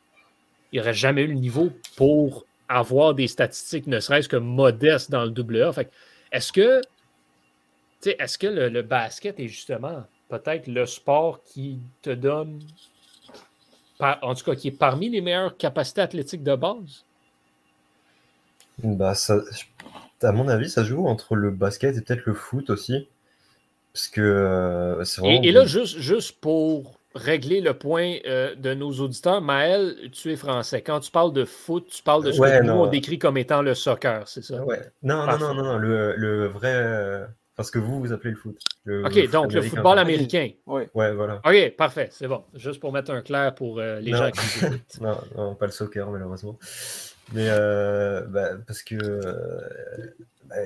[0.72, 5.24] Il n'aurait jamais eu le niveau pour avoir des statistiques, ne serait-ce que modestes dans
[5.24, 5.70] le double A.
[6.32, 6.82] est-ce que,
[8.04, 12.60] est-ce que le, basket est justement peut-être le sport qui te donne,
[14.00, 17.04] en tout cas, qui est parmi les meilleures capacités athlétiques de base?
[18.82, 19.14] Bah,
[20.20, 23.06] à mon avis, ça joue entre le basket et peut-être le foot aussi.
[23.96, 29.40] Parce que euh, et, là, juste, juste pour régler le point euh, de nos auditeurs,
[29.40, 30.82] Maël, tu es français.
[30.82, 33.62] Quand tu parles de foot, tu parles de ce que nous, on décrit comme étant
[33.62, 34.62] le soccer, c'est ça?
[34.62, 34.82] Ouais.
[35.02, 36.74] Non, non, non, non, non, le, vrai.
[36.74, 37.24] Euh,
[37.56, 38.58] parce que vous, vous appelez le foot.
[38.86, 40.50] ok, donc le football américain.
[40.66, 40.82] Oui.
[40.92, 41.40] Ouais, voilà.
[41.42, 42.44] Ok, parfait, c'est bon.
[42.52, 44.80] Juste pour mettre un clair pour euh, les gens qui écoutent.
[45.00, 46.58] non, non, pas le soccer, malheureusement.
[47.32, 48.98] Mais bah, parce que
[50.44, 50.56] bah,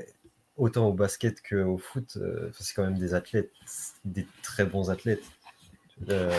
[0.57, 2.19] autant au basket qu'au foot,
[2.59, 3.51] c'est quand même des athlètes,
[4.05, 5.25] des très bons athlètes.
[6.09, 6.33] Euh,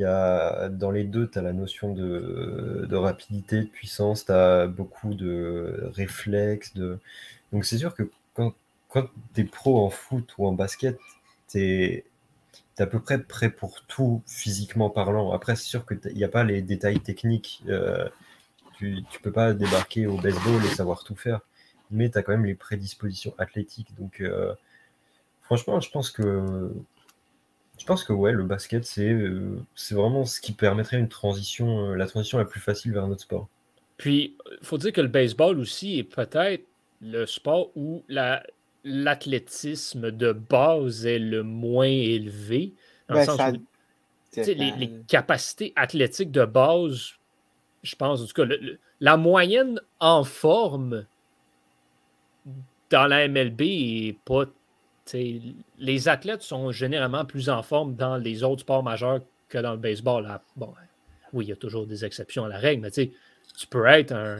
[0.00, 4.32] y a, dans les deux, tu as la notion de, de, rapidité, de puissance, tu
[4.32, 6.74] as beaucoup de réflexes.
[6.74, 6.98] De...
[7.52, 8.54] Donc c'est sûr que quand,
[8.88, 10.98] quand tu es pro en foot ou en basket,
[11.48, 12.04] tu es,
[12.78, 15.32] à peu près prêt pour tout physiquement parlant.
[15.32, 17.62] Après, c'est sûr qu'il n'y a pas les détails techniques.
[17.68, 18.08] Euh,
[18.78, 21.40] tu ne peux pas débarquer au baseball et savoir tout faire.
[21.90, 23.94] Mais tu as quand même les prédispositions athlétiques.
[23.98, 24.54] Donc, euh,
[25.42, 26.72] franchement, je pense que
[27.80, 31.86] je pense que ouais, le basket, c'est euh, c'est vraiment ce qui permettrait une transition,
[31.86, 33.48] euh, la transition la plus facile vers notre sport.
[33.96, 36.66] Puis, il faut dire que le baseball aussi est peut-être
[37.00, 38.04] le sport où
[38.84, 42.74] l'athlétisme de base est le moins élevé.
[43.08, 43.26] Ben,
[44.36, 47.14] les, capacités athlétiques de base,
[47.82, 48.54] je pense, en tout cas,
[49.00, 51.06] la moyenne en forme
[52.90, 54.14] dans la MLB
[55.78, 59.78] les athlètes sont généralement plus en forme dans les autres sports majeurs que dans le
[59.78, 60.40] baseball.
[60.56, 60.72] bon,
[61.32, 64.38] oui, il y a toujours des exceptions à la règle, mais tu peux être un.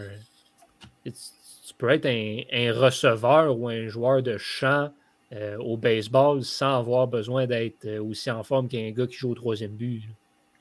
[1.05, 4.91] Tu peux être un, receveur ou un joueur de champ
[5.33, 9.31] euh, au baseball sans avoir besoin d'être euh, aussi en forme qu'un gars qui joue
[9.31, 10.03] au troisième but.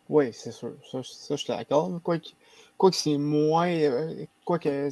[0.08, 0.74] Oui, c'est sûr.
[0.92, 2.00] Ça, je suis d'accord.
[2.04, 3.72] Quoi que, c'est moins.
[3.72, 4.90] Euh, quoi que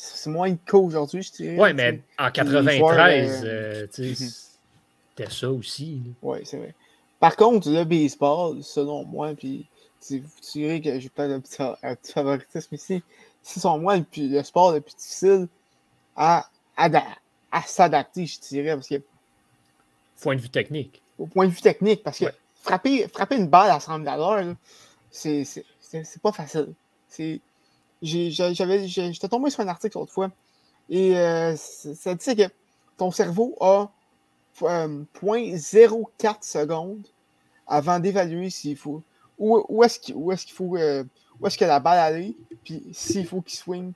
[0.00, 1.56] c'est moins qu'aujourd'hui, je dirais.
[1.58, 4.14] Oui, mais en 93, euh, mhm.
[4.14, 6.00] c'était ça aussi.
[6.22, 6.72] Oui, c'est vrai.
[7.18, 9.66] Par contre, le baseball, selon moi, puis
[10.08, 10.20] vous
[10.52, 13.02] direz que j'ai pas un petit, favoritisme ici,
[13.42, 15.48] c'est selon moi le sport le plus difficile
[16.16, 19.02] à, à, s'adapter, je dirais, parce que.
[20.20, 21.02] Point de vue technique.
[21.18, 22.26] Au point de vue technique, parce que
[22.62, 24.54] frapper, frapper une balle à 100 000
[25.10, 26.72] c'est pas facile.
[27.08, 27.40] C'est
[28.02, 30.30] j'étais tombé sur un article l'autre fois
[30.88, 32.52] et euh, ça disait que
[32.96, 33.90] ton cerveau a
[34.60, 37.06] 0.04 euh, secondes
[37.66, 39.02] avant d'évaluer s'il faut
[39.38, 41.04] où, où est-ce est faut euh,
[41.40, 43.92] où est-ce que la balle allait puis s'il faut qu'il swing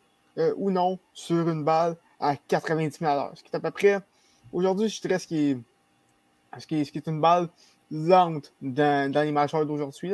[0.56, 3.32] ou non sur une balle à 90 000 à l'heure.
[3.34, 4.00] Ce qui est à peu près
[4.52, 5.58] aujourd'hui je dirais ce qui est
[6.58, 7.48] ce qui est, ce qui est une balle
[7.90, 10.12] lente dans, dans les majeurs d'aujourd'hui.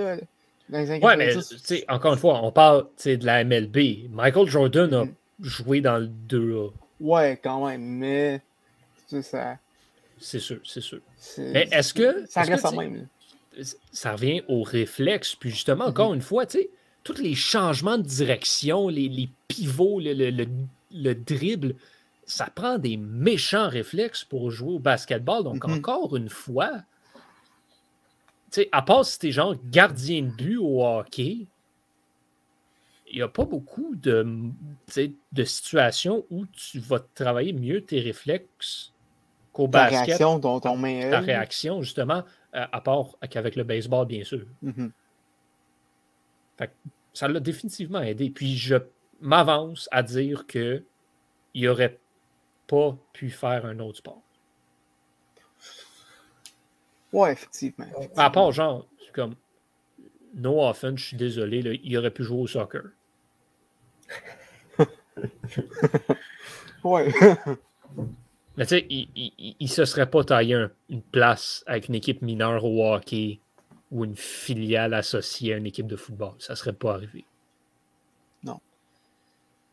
[0.70, 1.34] Oui, mais
[1.88, 4.10] encore une fois, on parle de la MLB.
[4.10, 5.14] Michael Jordan a mm.
[5.40, 6.72] joué dans le 2A.
[7.00, 8.42] Ouais, quand même, mais
[9.06, 9.58] c'est ça.
[10.20, 11.00] C'est sûr, c'est sûr.
[11.38, 12.26] Mais est-ce que.
[12.28, 13.06] Ça reste même.
[13.92, 15.34] Ça revient au réflexe.
[15.34, 15.90] Puis justement, mm-hmm.
[15.90, 16.70] encore une fois, tu sais,
[17.04, 20.46] tous les changements de direction, les, pivots, le, le,
[20.92, 21.74] le, dribble,
[22.26, 25.44] ça prend des méchants réflexes pour jouer au basketball.
[25.44, 25.78] Donc, mm-hmm.
[25.78, 26.82] encore une fois,
[28.50, 31.46] sais, à part si t'es genre gardien de but au hockey,
[33.10, 34.26] il n'y a pas beaucoup de,
[35.32, 38.92] de situations où tu vas travailler mieux tes réflexes
[39.52, 39.90] qu'au basket.
[39.90, 40.38] Ta réaction,
[41.10, 41.20] Ta
[41.82, 44.46] justement, à part qu'avec le baseball, bien sûr.
[44.64, 44.90] Mm-hmm.
[47.12, 48.30] ça l'a définitivement aidé.
[48.30, 48.76] Puis je
[49.20, 50.84] m'avance à dire qu'il
[51.54, 51.98] n'aurait
[52.66, 54.22] pas pu faire un autre sport.
[57.12, 59.34] Ouais, effectivement, À part, genre, comme,
[60.34, 62.82] no offense, je suis désolé, là, il aurait pu jouer au soccer.
[66.84, 67.12] ouais.
[68.58, 72.64] Mais tu sais, il, ne se serait pas taillé une place avec une équipe mineure
[72.64, 73.38] au hockey
[73.92, 76.32] ou une filiale associée à une équipe de football.
[76.40, 77.24] Ça serait pas arrivé.
[78.42, 78.58] Non.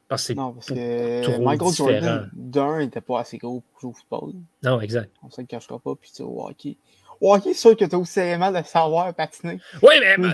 [0.07, 3.93] Parce que non, parce que Michael Jordan, d'un, n'était pas assez gros pour jouer au
[3.93, 4.33] football.
[4.61, 5.11] Non, exact.
[5.23, 5.95] On ne le cachera pas.
[5.95, 6.77] Puis au hockey,
[7.21, 9.59] Ok, c'est sûr que tu as aussi de savoir patiner.
[9.81, 10.33] Oui, mais ben,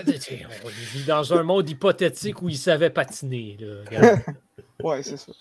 [0.64, 3.58] on vit dans un monde hypothétique où il savait patiner.
[4.84, 5.32] oui, c'est ça.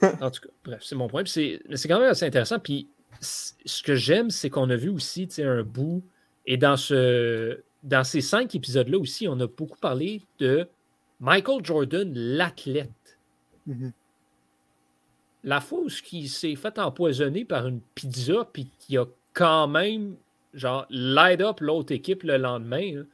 [0.20, 1.24] en tout cas, bref, c'est mon point.
[1.26, 2.58] C'est quand même assez intéressant.
[2.58, 2.88] Puis
[3.20, 6.02] ce que j'aime, c'est qu'on a vu aussi un bout.
[6.46, 10.68] Et dans, ce, dans ces cinq épisodes-là aussi, on a beaucoup parlé de
[11.20, 13.18] Michael Jordan, l'athlète.
[13.68, 13.92] Mm-hmm.
[15.44, 20.16] La fois où il s'est fait empoisonner par une pizza, puis qu'il a quand même,
[20.54, 23.04] genre, light up l'autre équipe le lendemain.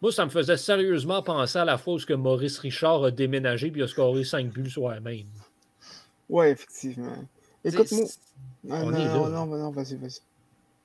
[0.00, 3.72] Moi, ça me faisait sérieusement penser à la fois où que Maurice Richard a déménagé
[3.74, 5.26] et a scoré 5 buts soi-même.
[6.28, 7.16] Ouais, effectivement.
[7.64, 8.06] Écoute-moi.
[8.62, 10.20] Non, non, non, non, vas-y, vas-y.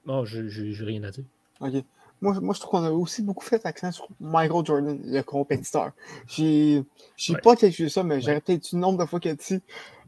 [0.05, 1.25] Non, je n'ai rien à dire.
[1.59, 1.73] OK.
[2.21, 5.91] Moi, moi, je trouve qu'on a aussi beaucoup fait accent sur Michael Jordan, le compétiteur.
[6.27, 6.83] J'ai
[7.29, 7.41] ouais.
[7.41, 9.61] pas calculé ça, mais j'aurais peut-être eu le nombre de fois qu'il a dit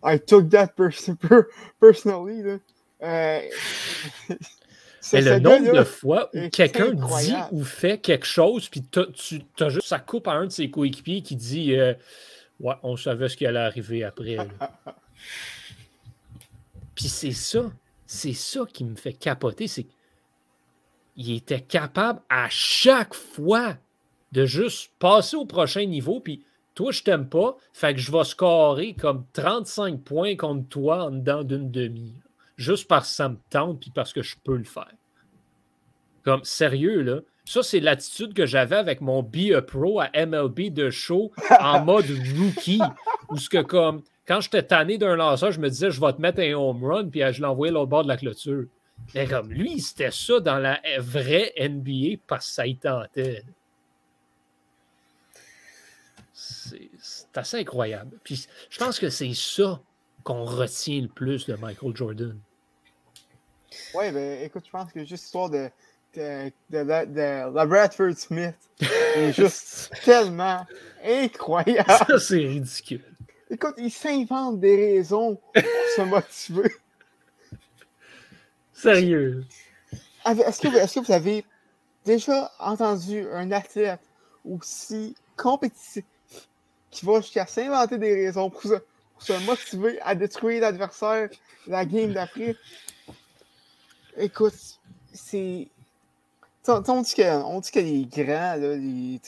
[0.04, 1.16] I took that person
[1.80, 2.42] personally.
[2.42, 2.58] Là.
[3.04, 3.42] Euh...
[5.12, 9.70] Mais le nombre de fois où quelqu'un dit ou fait quelque chose, puis tu as
[9.70, 11.94] juste sa coupe à un de ses coéquipiers qui dit euh,
[12.60, 14.38] Ouais, on savait ce qui allait arriver après.
[16.96, 17.72] puis c'est ça,
[18.06, 19.88] c'est ça qui me fait capoter, c'est
[21.16, 23.76] qu'il était capable à chaque fois
[24.32, 26.44] de juste passer au prochain niveau, puis
[26.76, 31.12] toi, je t'aime pas, fait que je vais scorer comme 35 points contre toi en
[31.12, 32.13] dedans d'une demi.
[32.58, 34.92] Juste parce que ça me tente, puis parce que je peux le faire.
[36.24, 37.20] Comme sérieux, là.
[37.46, 42.06] Ça, c'est l'attitude que j'avais avec mon Be Pro à MLB de show en mode
[42.38, 42.80] rookie.
[43.30, 46.22] Où ce que comme quand j'étais tanné d'un lanceur, je me disais je vais te
[46.22, 48.66] mettre un home run, puis je l'envoyais l'autre bord de la clôture.
[49.13, 53.44] Mais comme lui, c'était ça dans la vraie NBA parce que ça y tentait.
[56.34, 58.18] C'est assez incroyable.
[58.24, 59.82] Puis je pense que c'est ça
[60.24, 62.40] qu'on retient le plus de Michael Jordan.
[63.94, 65.70] Oui, ben écoute, je pense que juste histoire de,
[66.16, 68.56] de, de, la Bradford Smith
[69.16, 70.66] est juste tellement
[71.04, 71.90] incroyable.
[72.08, 73.04] Ça, c'est ridicule.
[73.50, 75.64] Écoute, il s'invente des raisons pour
[75.96, 76.72] se motiver.
[78.74, 79.46] Sérieux.
[80.26, 81.46] Est-ce que, est que, vous avez
[82.06, 84.00] déjà entendu un athlète
[84.46, 86.06] aussi compétitif
[86.90, 88.76] qui va jusqu'à s'inventer des raisons pour se,
[89.45, 91.30] motiver à détruire l'adversaire
[91.67, 92.56] la game d'après.
[94.17, 94.80] Écoute,
[95.13, 95.67] c'est.
[96.67, 99.19] On dit, que, on dit que les grands, là, les,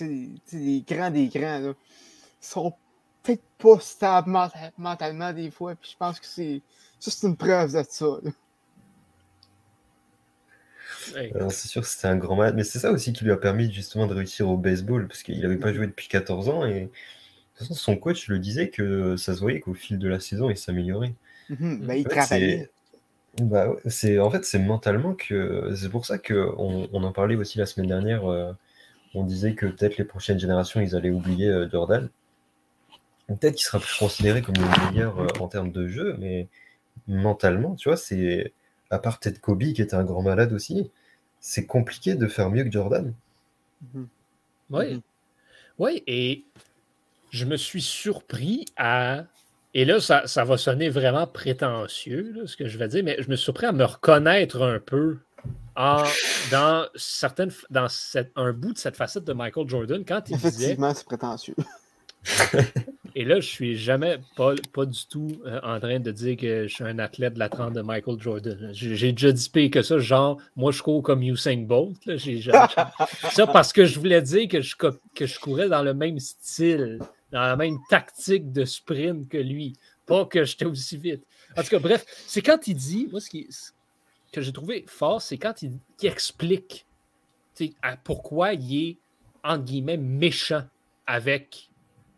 [0.53, 1.73] les, grands des grands, là,
[2.39, 2.73] sont
[3.21, 4.31] peut-être pas stables
[4.77, 6.61] mentalement des fois, puis je pense que c'est
[7.03, 8.05] juste une preuve de ça.
[11.49, 13.69] c'est sûr que c'était un grand malade, mais c'est ça aussi qui lui a permis
[13.69, 16.89] justement de réussir au baseball, parce qu'il n'avait pas joué depuis 14 ans et
[17.59, 20.49] toute façon, son coach le disait que ça se voyait qu'au fil de la saison,
[20.49, 21.13] il s'améliorait.
[21.49, 22.69] Mhm, bah, il travaillait.
[23.41, 27.57] Bah, c'est en fait c'est mentalement que c'est pour ça que on, en parlait aussi
[27.57, 28.25] la semaine dernière.
[28.25, 28.53] Euh,
[29.13, 32.09] on disait que peut-être les prochaines générations ils allaient oublier euh, Jordan.
[33.27, 36.47] Peut-être qu'il sera plus considéré comme le meilleur euh, en termes de jeu, mais
[37.07, 38.53] mentalement, tu vois, c'est
[38.89, 40.91] à part peut-être Kobe qui était un grand malade aussi,
[41.39, 43.13] c'est compliqué de faire mieux que Jordan.
[44.69, 45.01] Oui, mhm.
[45.79, 46.45] oui, et
[47.29, 49.23] je me suis surpris à.
[49.73, 53.35] Et là, ça, va sonner vraiment prétentieux, ce que je vais dire, mais je me
[53.35, 55.17] suis surpris à me reconnaître un peu
[55.75, 56.03] en,
[56.49, 57.87] dans, certaines, dans
[58.37, 61.55] un bout de cette facette de Michael Jordan quand il Effectivement, c'est prétentieux.
[63.17, 66.67] Et là, je suis jamais pas, pas du tout euh, en train de dire que
[66.67, 68.69] je suis un athlète de la trente de Michael Jordan.
[68.73, 71.95] J'ai déjà dit pire que ça, genre, moi, je cours comme Usain Bolt.
[72.05, 72.17] Là,
[73.31, 76.99] ça parce que je voulais dire que je, que je courais dans le même style
[77.35, 79.73] dans la même tactique de sprint que lui.
[80.05, 81.21] Pas que j'étais aussi vite.
[81.57, 83.49] En tout cas, bref, c'est quand il dit, moi, ce, qui,
[84.31, 86.85] que j'ai trouvé fort, c'est quand il, explique
[88.05, 88.97] pourquoi il est,
[89.43, 90.63] entre guillemets, méchant
[91.05, 91.69] avec,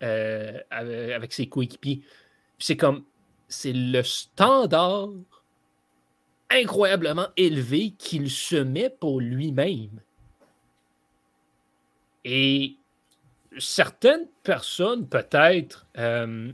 [0.04, 2.04] euh, avec ses coéquipiers.
[2.60, 3.04] c'est comme,
[3.48, 5.10] c'est le standard
[6.52, 10.00] incroyablement élevé qu'il se met pour lui-même.
[12.24, 12.77] Et
[13.60, 16.52] certaines personnes, peut-être, euh,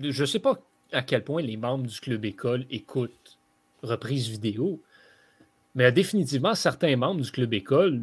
[0.00, 0.58] je ne sais pas
[0.92, 3.38] à quel point les membres du club école écoutent
[3.82, 4.80] reprise vidéo,
[5.74, 8.02] mais définitivement certains membres du club école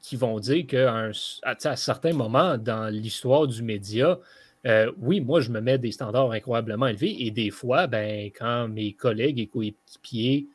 [0.00, 1.10] qui vont dire qu'à
[1.42, 4.18] à, certains moments dans l'histoire du média,
[4.66, 8.68] euh, oui, moi, je me mets des standards incroyablement élevés et des fois, ben, quand
[8.68, 10.46] mes collègues et coéquipiers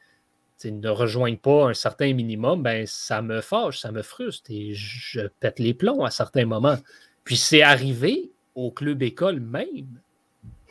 [0.65, 5.27] ne rejoignent pas un certain minimum, ben, ça me fâche, ça me frustre et je
[5.39, 6.77] pète les plombs à certains moments.
[7.23, 9.99] Puis c'est arrivé au club école même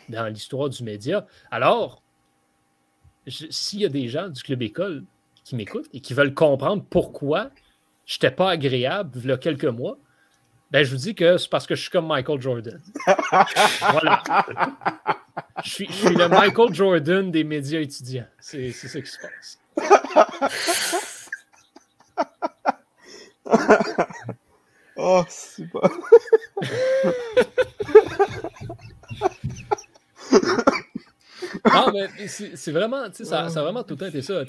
[0.09, 1.27] dans l'histoire du média.
[1.51, 2.03] Alors,
[3.27, 5.05] s'il y a des gens du club école
[5.45, 7.51] qui m'écoutent et qui veulent comprendre pourquoi
[8.07, 9.99] je n'étais pas agréable il y a quelques mois,
[10.71, 12.81] ben, je vous dis que c'est parce que je suis comme Michael Jordan.
[13.81, 14.23] voilà.
[15.65, 18.27] Je suis, je suis, le Michael Jordan des médias étudiants.
[18.39, 19.59] C'est ça qui se passe.
[24.97, 25.91] oh, c'est pas.
[31.93, 34.43] mais c'est vraiment, ça, vraiment tout le temps été ça.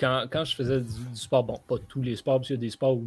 [0.00, 2.60] Quand, quand, je faisais du, sport, bon, pas tous les sports, parce qu'il y a
[2.60, 3.06] des sports où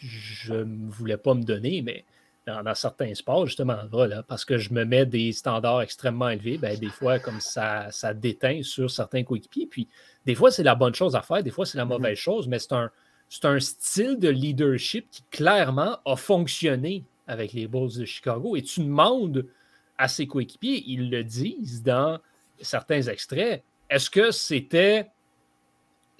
[0.00, 2.04] je ne voulais pas me donner, mais
[2.46, 6.78] dans, certains sports, justement, voilà, parce que je me mets des standards extrêmement élevés, ben,
[6.78, 9.66] des fois, comme ça, ça déteint sur certains coéquipiers.
[9.66, 9.86] Puis,
[10.28, 12.22] des fois, c'est la bonne chose à faire, des fois, c'est la mauvaise mm-hmm.
[12.22, 12.90] chose, mais c'est un,
[13.30, 18.54] c'est un style de leadership qui clairement a fonctionné avec les Bulls de Chicago.
[18.54, 19.46] Et tu demandes
[19.96, 22.18] à ses coéquipiers, ils le disent dans
[22.60, 25.08] certains extraits, est-ce que c'était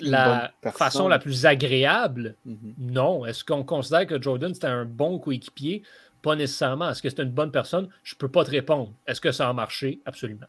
[0.00, 2.34] la façon la plus agréable?
[2.46, 2.74] Mm-hmm.
[2.78, 3.26] Non.
[3.26, 5.82] Est-ce qu'on considère que Jordan c'était un bon coéquipier?
[6.22, 6.88] Pas nécessairement.
[6.88, 7.90] Est-ce que c'est une bonne personne?
[8.04, 8.90] Je ne peux pas te répondre.
[9.06, 10.00] Est-ce que ça a marché?
[10.06, 10.46] Absolument.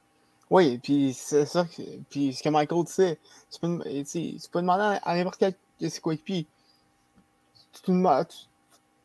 [0.49, 1.65] Oui, puis c'est ça.
[2.09, 3.19] Puis ce que Michael disait,
[3.51, 5.53] tu peux, peux demander à n'importe quel
[5.89, 6.45] c'est quoi puis
[7.83, 8.25] tu, dans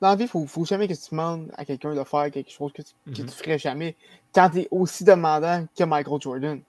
[0.00, 2.72] la vie, il faut, faut jamais que tu demandes à quelqu'un de faire quelque chose
[2.72, 3.28] que tu, ne mm-hmm.
[3.28, 3.94] ferais jamais
[4.34, 6.60] quand tu es aussi demandant que Michael Jordan.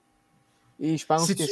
[0.78, 1.42] Et je pense que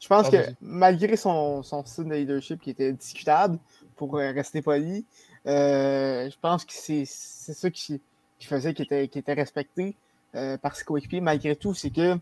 [0.00, 3.58] je pense que malgré son, son, style de leadership qui était discutable,
[3.96, 5.04] pour euh, rester poli,
[5.46, 8.00] euh, je pense que c'est ça qui,
[8.38, 9.94] qui, faisait qu'il était, était, respecté
[10.34, 11.20] euh, par ses coéquipiers.
[11.20, 12.18] Malgré tout, c'est que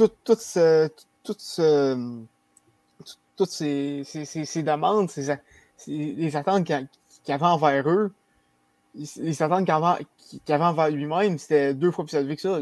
[0.00, 0.88] tout, tout ce,
[1.22, 2.24] tout ce
[3.40, 5.34] toutes ces, demandes, ces,
[5.86, 8.12] les attentes qu'il avait envers eux,
[8.94, 12.60] les attentes qu'il avait, envers lui-même, c'était deux fois plus élevé que ça.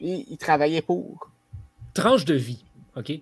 [0.00, 1.30] Et il travaillait pour.
[1.94, 2.64] Tranche de vie,
[2.96, 3.12] OK?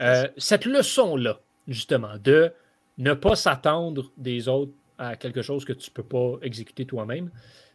[0.00, 2.52] Euh, cette leçon-là, justement, de
[2.98, 7.30] ne pas s'attendre des autres à quelque chose que tu ne peux pas exécuter toi-même,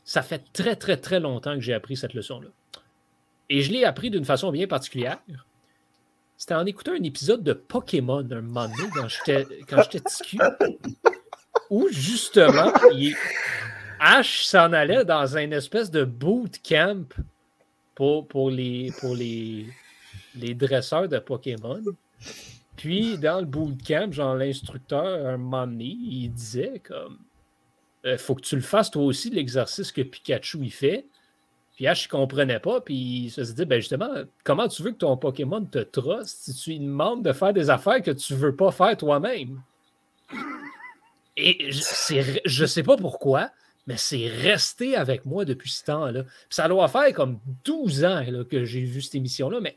[0.06, 2.50] ça fait très, très, très longtemps que j'ai appris cette leçon-là.
[3.54, 5.20] Et je l'ai appris d'une façon bien particulière.
[6.38, 9.84] C'était en écoutant un épisode de Pokémon un moment donné, quand j'étais, quand
[11.70, 12.74] où justement,
[14.00, 17.06] Ash s'en allait dans une espèce de bootcamp
[17.94, 19.68] pour, pour, les, pour les,
[20.34, 21.84] les dresseurs de Pokémon.
[22.76, 27.20] Puis, dans le bootcamp, genre, l'instructeur, un moment donné, il disait comme
[28.08, 31.06] euh, faut que tu le fasses toi aussi, l'exercice que Pikachu il fait.
[31.76, 34.10] Puis Ash ne comprenait pas, puis il se dit ben justement,
[34.44, 37.70] comment tu veux que ton Pokémon te truste si tu lui demandes de faire des
[37.70, 39.62] affaires que tu ne veux pas faire toi-même?
[41.36, 43.50] Et je ne sais pas pourquoi,
[43.88, 46.24] mais c'est resté avec moi depuis ce temps-là.
[46.50, 49.76] Ça doit faire comme 12 ans que j'ai vu cette émission-là, mais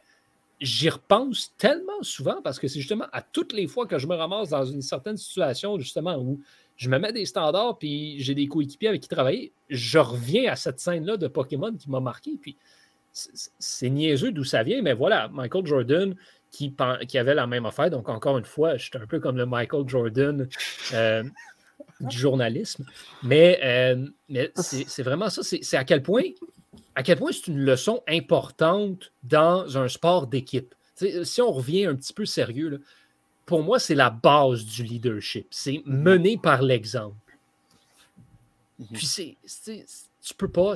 [0.60, 4.14] j'y repense tellement souvent parce que c'est justement à toutes les fois que je me
[4.14, 6.40] ramasse dans une certaine situation, justement, où
[6.76, 10.56] je me mets des standards, puis j'ai des coéquipiers avec qui travailler, je reviens à
[10.56, 12.32] cette scène-là de Pokémon qui m'a marqué.
[12.40, 12.56] Puis
[13.12, 16.14] c'est niaiseux d'où ça vient, mais voilà, Michael Jordan
[16.50, 16.74] qui,
[17.08, 17.90] qui, avait la même affaire.
[17.90, 20.48] Donc, encore une fois, j'étais un peu comme le Michael Jordan
[20.92, 21.22] euh,
[22.00, 22.86] du journalisme.
[23.22, 25.42] Mais, euh, mais c'est vraiment ça.
[25.42, 26.24] C'est à quel point,
[26.94, 30.74] à quel point c'est une leçon importante dans un sport d'équipe.
[31.24, 32.78] Si on revient un petit peu sérieux, là,
[33.46, 35.46] pour moi, c'est la base du leadership.
[35.50, 36.02] C'est mhm.
[36.02, 37.16] mener par l'exemple.
[38.78, 38.86] Mhm.
[38.92, 39.36] Puis, c'est,
[40.20, 40.74] tu peux pas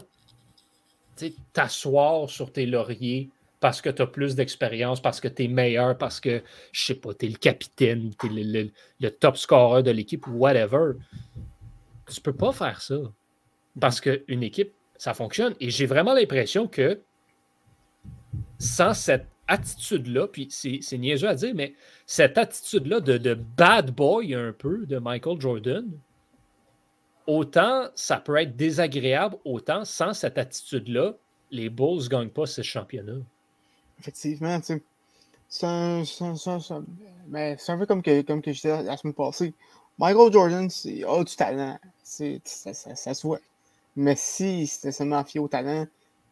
[1.53, 3.29] t'asseoir sur tes lauriers
[3.59, 6.95] parce que tu as plus d'expérience, parce que tu es meilleur, parce que, je sais
[6.95, 10.93] pas, tu es le capitaine, tu es le, top scorer de l'équipe ou whatever.
[12.11, 12.97] Tu peux pas faire ça.
[13.79, 14.19] Parce mhm.
[14.19, 15.55] qu'une équipe, ça fonctionne.
[15.61, 17.01] Et j'ai vraiment l'impression que
[18.59, 21.75] sans cette attitude-là, puis c'est niaiseux à dire, mais
[22.07, 25.91] cette attitude-là de, bad boy un peu de Michael Jordan,
[27.27, 31.15] autant ça peut être désagréable, autant sans cette attitude-là,
[31.51, 33.19] les Bulls ne gagnent pas ce championnat.
[33.99, 34.59] Effectivement,
[35.49, 39.53] c'est un, c'est un peu comme que, comme que je disais la semaine passée.
[39.99, 41.79] Michael Jordan, c'est oh, du talent.
[42.05, 43.41] Ça, ça, ça, se voit.
[43.97, 45.87] Mais si c'était seulement fié au talent,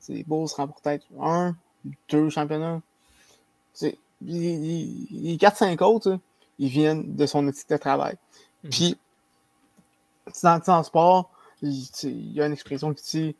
[0.08, 1.56] les Bulls remportent peut-être un,
[2.08, 2.80] deux championnats
[4.22, 6.18] les, 4-5 autres,
[6.58, 8.16] ils viennent de son éthique de travail.
[8.64, 8.70] Mhm.
[8.70, 8.96] Puis,
[10.42, 11.30] dans, le sport,
[11.62, 13.36] il, y a une expression qui dit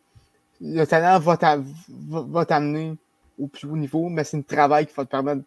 [0.61, 2.97] le talent va t'amener
[3.39, 5.43] au plus haut niveau, mais c'est un travail qui va te permettre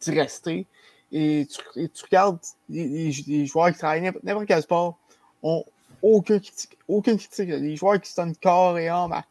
[0.00, 0.66] d'y rester.
[1.10, 2.38] Et tu, regardes
[2.68, 4.98] les, joueurs qui travaillent n'importe quel sport
[5.42, 5.64] ont
[6.00, 6.78] aucune critique.
[6.88, 7.48] Aucune critique.
[7.48, 9.24] Les joueurs qui se donnent corps et âme à,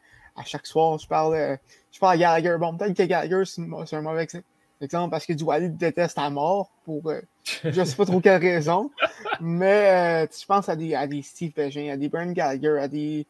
[0.45, 0.97] chaque soir.
[0.97, 1.57] Je parle,
[1.91, 2.57] je parle à Gallagher.
[2.59, 3.61] Bon, peut-être que Gallagher, c'est
[3.95, 4.45] un mauvais exemple,
[4.89, 7.21] parce que Duali déteste à mort pour euh,
[7.63, 8.91] je ne sais pas trop quelle raison.
[9.39, 12.87] Mais euh, je pense à des, à des Steve Pegin, à des Brian Gallagher, à
[12.87, 13.25] des.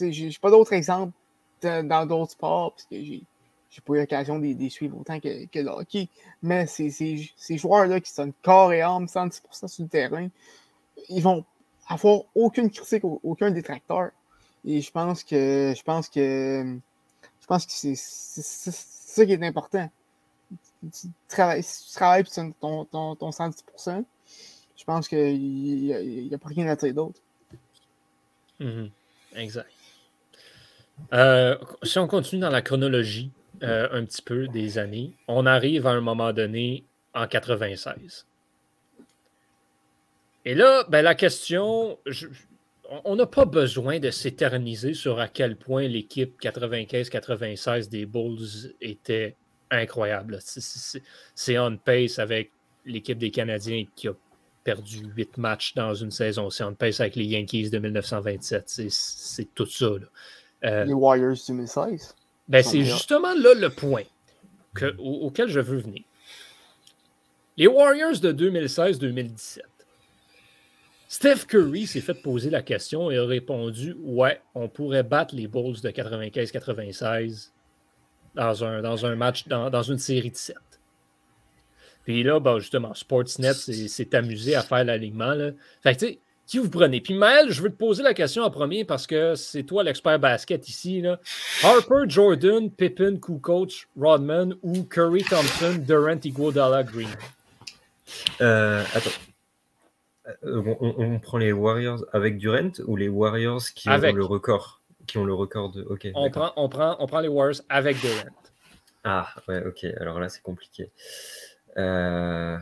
[0.00, 1.12] Je n'ai pas d'autres exemples
[1.62, 5.58] dans d'autres sports, parce que j'ai pas eu l'occasion de, les suivre autant que, que
[5.60, 6.08] le hockey.
[6.42, 10.28] Mais ces joueurs-là qui sont corps et âme, 110% sur le terrain,
[11.08, 11.44] ils vont
[11.88, 14.10] avoir aucune critique, aucun détracteur.
[14.66, 16.78] Et je pense que je pense que
[17.40, 19.88] je pense que c'est ça qui est important
[20.90, 24.04] tu travailles, si tu ton, ton, ton 110%,
[24.76, 27.20] je pense qu'il n'y a, pas rien à dire d'autre.
[28.60, 28.90] Mm-hmm.
[29.36, 29.70] Exact.
[31.12, 33.30] Euh, si on continue dans la chronologie
[33.62, 38.26] euh, un petit peu des années, on arrive à un moment donné en 96.
[40.44, 41.98] Et là, ben, la question,
[43.04, 49.36] on n'a pas besoin de s'éterniser sur à quel point l'équipe 95-96 des Bulls était
[49.74, 50.38] incroyable.
[50.42, 52.50] C'est on pace avec
[52.84, 54.12] l'équipe des Canadiens qui a
[54.62, 56.50] perdu huit matchs dans une saison.
[56.50, 58.64] C'est on pace avec les Yankees de 1927.
[58.66, 59.86] C'est tout ça.
[60.64, 62.14] Euh, les Warriors 2016.
[62.48, 64.04] Ben c'est justement là le point
[64.98, 66.02] auquel je veux venir.
[67.56, 69.60] Les Warriors de 2016-2017.
[71.06, 75.46] Steph Curry s'est fait poser la question et a répondu Ouais, on pourrait battre les
[75.46, 77.52] Bulls de 95-96
[78.34, 80.56] dans un, dans un match, dans, dans, une série de 7.
[82.04, 85.34] Puis là, ben, justement, Sportsnet s'est amusé à faire l'alignement.
[85.82, 87.00] Fait que, tu sais, qui vous prenez?
[87.00, 90.18] Puis Maël, je veux te poser la question en premier parce que c'est toi l'expert
[90.18, 91.00] basket ici.
[91.00, 91.18] Là.
[91.62, 97.08] Harper, Jordan, Pippen, Kukoc, Rodman ou Curry, Thompson, Durant, Iguodala, Green?
[98.40, 99.10] Euh, attends.
[100.44, 104.80] Euh, on, prend les Warriors avec Durant ou les Warriors qui ont le record?
[105.06, 105.82] Qui ont le record de.
[105.82, 106.08] Ok.
[106.14, 108.30] On prend, on, prend, on prend les Warriors avec Durant.
[109.04, 109.84] Ah ouais, ok.
[110.00, 110.90] Alors là, c'est compliqué.
[111.76, 112.58] Euh,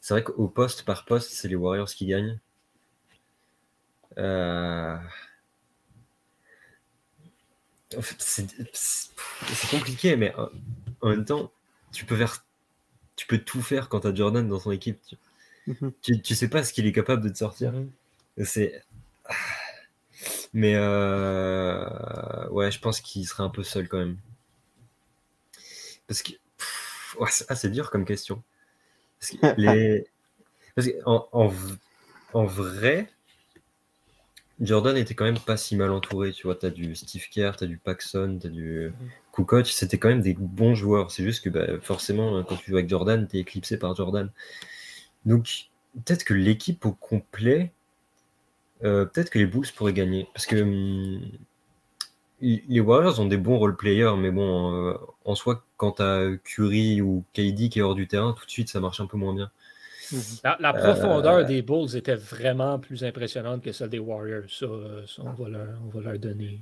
[0.00, 2.38] c'est vrai qu'au poste par poste, c'est les Warriors qui gagnent.
[4.18, 4.96] Euh,
[8.18, 8.46] c'est
[9.70, 10.34] compliqué, mais
[11.00, 11.50] en même temps,
[11.92, 12.44] tu peux faire,
[13.16, 15.00] tu peux tout faire quand tu as Jordan dans son équipe.
[15.66, 15.92] Mhm.
[16.02, 17.72] Tu, tu, sais pas ce qu'il est capable de te sortir.
[17.72, 17.90] Mhm.
[18.44, 18.82] C'est.
[20.54, 22.48] Mais euh...
[22.50, 24.16] ouais, je pense qu'il serait un peu seul quand même.
[26.06, 26.32] Parce que.
[27.48, 28.42] Ah, c'est dur comme question.
[29.18, 30.06] Parce que les.
[30.76, 31.28] Parce en,
[32.32, 33.08] en, vrai,
[34.60, 36.32] Jordan était quand même pas si mal entouré.
[36.32, 38.92] Tu vois, tu as du Steve Kerr, tu as du Paxson, tu as du.
[39.32, 39.66] Kukoc.
[39.66, 41.10] C'était quand même des bons joueurs.
[41.10, 44.30] C'est juste que bah, forcément, quand tu joues avec Jordan, tu es éclipsé par Jordan.
[45.26, 47.72] Donc, peut-être que l'équipe au complet,
[48.82, 50.28] euh, peut-être que les Bulls pourraient gagner.
[50.34, 51.20] Parce que hum,
[52.40, 54.94] les Warriors ont des bons role-players, mais bon, euh,
[55.24, 58.50] en soi, quand tu as Curry ou KD qui est hors du terrain, tout de
[58.50, 59.50] suite, ça marche un peu moins bien.
[60.42, 64.42] La, profondeur euh, des Bulls était vraiment plus impressionnante que celle des Warriors.
[64.48, 66.60] Ça, on, va leur, donner.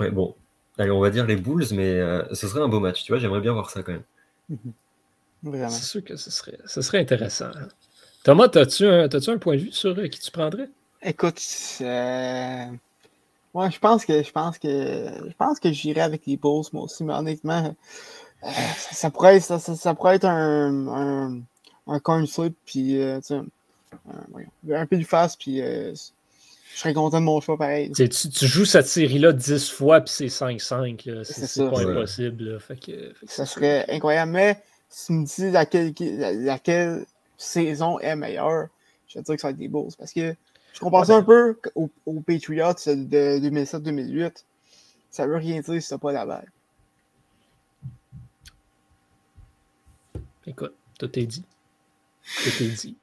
[0.00, 0.34] Ouais, bon.
[0.78, 2.00] Allez, on va dire les Bulls, mais
[2.32, 3.04] ce serait un beau match.
[3.04, 4.04] Tu vois, j'aimerais bien voir ça quand même.
[4.48, 4.72] Mhm.
[5.52, 7.50] C'est sûr que ce serait, ce serait intéressant.
[8.22, 10.68] Thomas, as-tu un, un, point de vue sur euh, qui tu prendrais?
[11.04, 11.40] Écoute,
[11.82, 12.66] euh...
[13.52, 16.84] ouais, je pense que je pense que je pense que j'irai avec les Bulls, moi
[16.84, 17.74] aussi, mais honnêtement,
[18.42, 18.48] euh,
[18.90, 21.40] ça, pourrait, ça, ça, pourrait être un, un,
[21.86, 23.44] un coin slip, puis euh, un,
[24.72, 25.94] un, peu du face, puis je
[26.74, 27.92] serais content de mon choix pareil.
[27.92, 31.22] Tu, tu, joues cette série-là 10 fois, puis c'est 5-5.
[31.22, 32.58] C'est pas impossible.
[32.60, 35.92] Fait que, ça serait incroyable, mais si tu me dis laquelle,
[36.44, 37.04] laquelle
[37.36, 38.68] saison est meilleure,
[39.06, 39.92] je vais te dire que ça va être des Bulls.
[39.98, 40.34] Parce que
[40.74, 44.44] je compare ça un peu aux, Patriots de 2007-2008.
[45.08, 46.50] Ça veut rien dire si t'as pas la balle.
[50.46, 51.44] Écoute, tout est dit.
[52.42, 52.96] Tout est dit.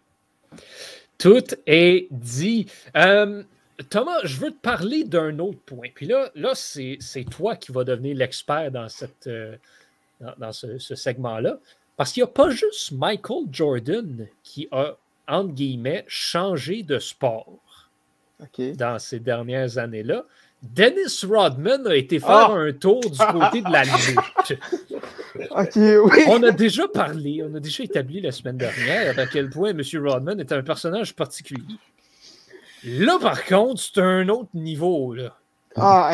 [1.17, 2.69] Tout est dit.
[2.97, 3.41] Euh,
[3.89, 5.87] Thomas, je veux te parler d'un autre point.
[5.95, 6.99] Puis là, là c'est
[7.31, 9.55] toi qui vas devenir l'expert dans, cette, euh,
[10.37, 11.57] dans, ce, ce segment-là.
[11.95, 14.97] Parce qu'il n'y a pas juste Michael Jordan qui a,
[15.27, 17.89] entre guillemets, changé de sport
[18.75, 20.25] dans ces dernières années-là.
[20.61, 22.55] Dennis Rodman a été faire ah!
[22.55, 24.59] un tour du côté de la lutte.
[26.27, 29.81] On a déjà parlé, on a déjà établi la semaine dernière à quel point M.
[30.05, 31.77] Rodman est un personnage particulier.
[32.83, 35.13] Là, par contre, c'est un autre niveau.
[35.13, 35.37] Là.
[35.75, 36.13] Ah,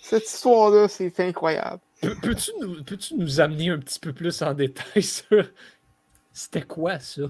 [0.00, 1.80] cette histoire-là, c'est incroyable.
[2.00, 5.44] Peux-tu nous, peux nous amener un petit peu plus en détail sur
[6.32, 7.22] c'était quoi ça?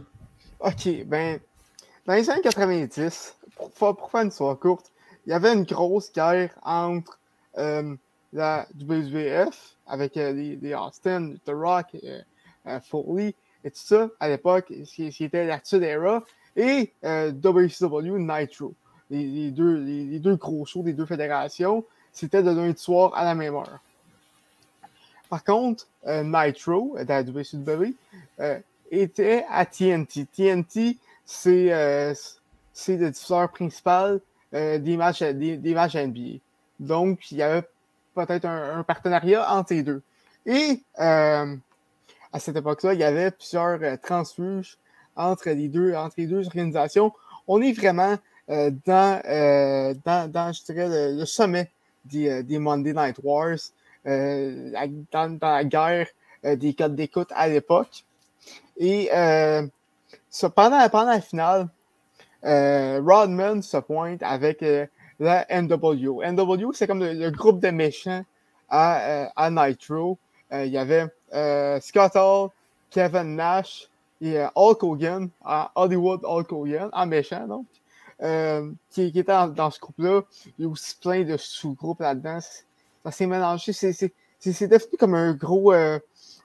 [0.60, 1.38] Ok, ben,
[2.06, 3.36] dans les années 90,
[3.76, 4.90] pour, pour faire une histoire courte,
[5.26, 7.18] il y avait une grosse guerre entre
[7.58, 7.94] euh,
[8.32, 12.20] la WWF avec euh, les, Austin, The Rock, euh,
[12.66, 13.34] euh, Foley
[13.64, 16.22] et tout ça à l'époque, qui, qui était l'Attitude Era,
[16.56, 18.74] et WCW Nitro.
[19.10, 23.34] Les, deux, les, deux gros shows des deux fédérations, c'était de lundi soir à la
[23.34, 23.80] même heure.
[25.28, 27.94] Par contre, Nitro, de la WCW,
[28.90, 30.26] était à TNT.
[30.26, 32.14] TNT, c'est euh,
[32.88, 34.20] le diffuseur principal
[34.52, 36.38] des, matchs, des, matchs NBA.
[36.80, 37.62] Donc, il y avait
[38.14, 40.02] peut-être un, partenariat entre les deux.
[40.46, 41.46] Et à
[42.38, 44.78] cette époque-là, il y avait plusieurs transfuges
[45.14, 47.12] entre les deux, entre les deux organisations.
[47.48, 48.16] On est vraiment
[48.48, 51.70] dans, dans, dans, je dirais, le, sommet
[52.04, 53.58] des, des, Monday Night Wars,
[54.06, 56.06] dans, dans, la guerre
[56.44, 58.05] des codes d'écoute à l'époque.
[58.76, 59.08] Et
[60.30, 61.68] ça, pendant, pendant la finale,
[62.42, 64.64] Rodman se pointe avec
[65.18, 66.22] la NW.
[66.24, 68.22] NW, c'est comme le, groupe de méchants
[68.68, 70.18] à, à Nitro.
[70.52, 71.06] il y avait
[71.80, 72.50] Scott Hall,
[72.90, 73.88] Kevin Nash,
[74.20, 75.30] et euh, Hulk Hogan,
[75.74, 77.66] Hollywood Hulk Hogan, en méchant donc,
[78.22, 80.22] euh, qui, était dans, ce groupe-là.
[80.58, 82.38] Il y a aussi plein de sous-groupes là-dedans.
[82.40, 83.72] Ça s'est mélangé.
[83.72, 85.72] C'est devenu comme un gros,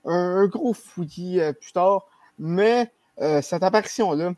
[0.05, 2.07] euh, un, gros fouillis plus tard.
[2.39, 2.91] Mais
[3.41, 4.33] cette apparition-là,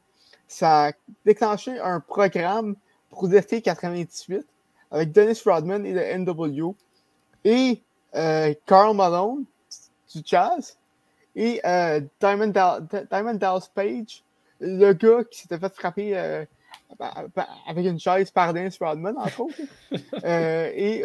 [0.48, 0.92] ça a
[1.26, 2.76] déclenché un programme
[3.10, 4.46] pour l'été 98
[4.92, 6.76] avec Dennis Rodman et le NW
[7.46, 7.82] et
[8.66, 9.46] Carl Malone
[10.14, 10.78] du jazz
[11.36, 14.24] et euh, Diamond, Dallas Page,
[14.60, 16.46] le gars qui s'était fait frapper euh,
[17.68, 19.56] avec une chaise par Dennis Rodman, entre autres.
[20.24, 21.04] Euh, et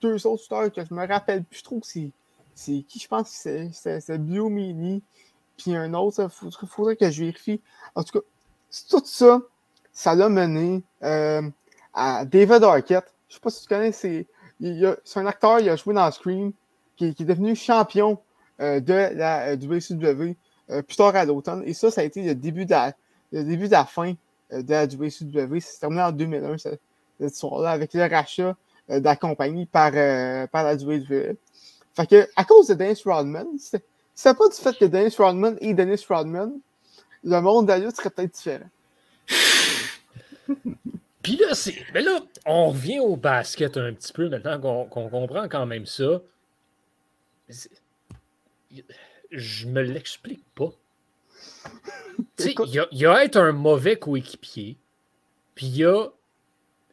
[0.00, 1.80] deux autres stars que je me rappelle plus trop
[2.54, 5.02] c'est qui je pense c'est Blue Mini
[5.56, 7.60] puis un autre, il faudrait, que je vérifie.
[7.94, 8.24] En tout cas,
[8.88, 9.40] tout ça,
[9.92, 10.82] ça l'a mené
[11.94, 13.14] à David Arquette.
[13.28, 14.26] Je sais pas si tu connais, c'est
[15.16, 16.52] un acteur, il a joué dans Scream,
[16.96, 18.18] qui, est devenu champion
[18.60, 20.36] euh, de la WCW
[20.70, 21.62] euh, plus tard à l'automne.
[21.66, 22.92] Et ça, ça a été le début de la,
[23.32, 24.14] le début de la fin
[24.52, 25.60] euh, de la WCW.
[25.60, 26.80] C'est terminé en 2001, cette,
[27.20, 28.56] histoire-là, avec le rachat
[28.88, 29.92] de la compagnie par,
[30.48, 31.36] par la WWE.
[31.94, 35.74] Fait que, à cause de Dennis Rodman, c'est pas du fait que Dennis Rodman et
[35.74, 36.52] Dennis Rodman,
[37.24, 38.70] le monde de serait peut-être différent.
[41.22, 41.76] Puis là, c'est.
[41.94, 46.20] Mais là, on revient au basket un petit peu maintenant qu'on comprend quand même ça
[49.30, 50.70] je me l'explique pas.
[52.38, 54.76] Il y, a être un mauvais coéquipier,
[55.54, 56.08] puis il y a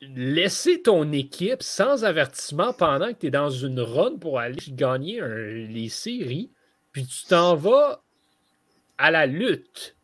[0.02, 5.22] laisser ton équipe sans avertissement pendant que tu es dans une run pour aller gagner
[5.68, 6.52] les séries,
[6.92, 8.02] puis tu t'en vas
[8.98, 9.96] à la lutte.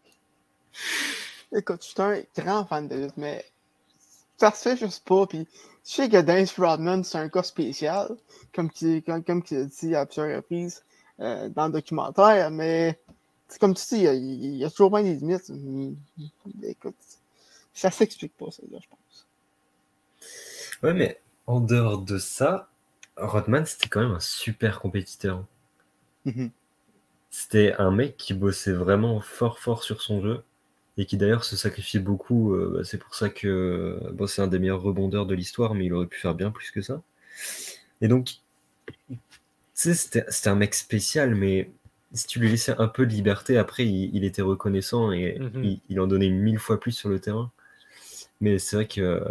[1.55, 3.45] Écoute, je suis un grand fan de lutte, mais
[4.37, 5.25] ça se fait juste pas.
[5.25, 5.47] Puis
[5.85, 8.15] je sais que Dance Rodman, c'est un cas spécial,
[8.53, 10.83] comme tu comme, comme dit à plusieurs reprises.
[11.21, 12.99] Euh, dans le documentaire, mais
[13.61, 15.49] comme tu dis, il y, a, toujours bien des limites.
[16.61, 16.95] Écoute,
[17.73, 19.24] ça s'explique pas, ça, je pense.
[20.83, 22.69] Ouais, mais en dehors de ça,
[23.17, 25.45] Rodman, c'était quand même un super compétiteur.
[26.25, 26.51] Mm-hmm.
[27.29, 30.43] C'était un mec qui bossait vraiment fort, fort sur son jeu
[30.97, 32.53] et qui d'ailleurs se sacrifiait beaucoup.
[32.53, 35.85] Euh, bah, c'est pour ça que bon, c'est un des meilleurs rebondeurs de l'histoire, mais
[35.85, 37.01] il aurait pu faire bien plus que ça.
[38.01, 38.39] Et donc,
[39.75, 41.69] sais, c'était un mec spécial, mais
[42.13, 45.79] si tu lui laissais un peu de liberté, après, il, était reconnaissant et mhm.
[45.89, 47.51] il, en donnait mille fois plus sur le terrain.
[48.41, 49.21] Mais c'est vrai que.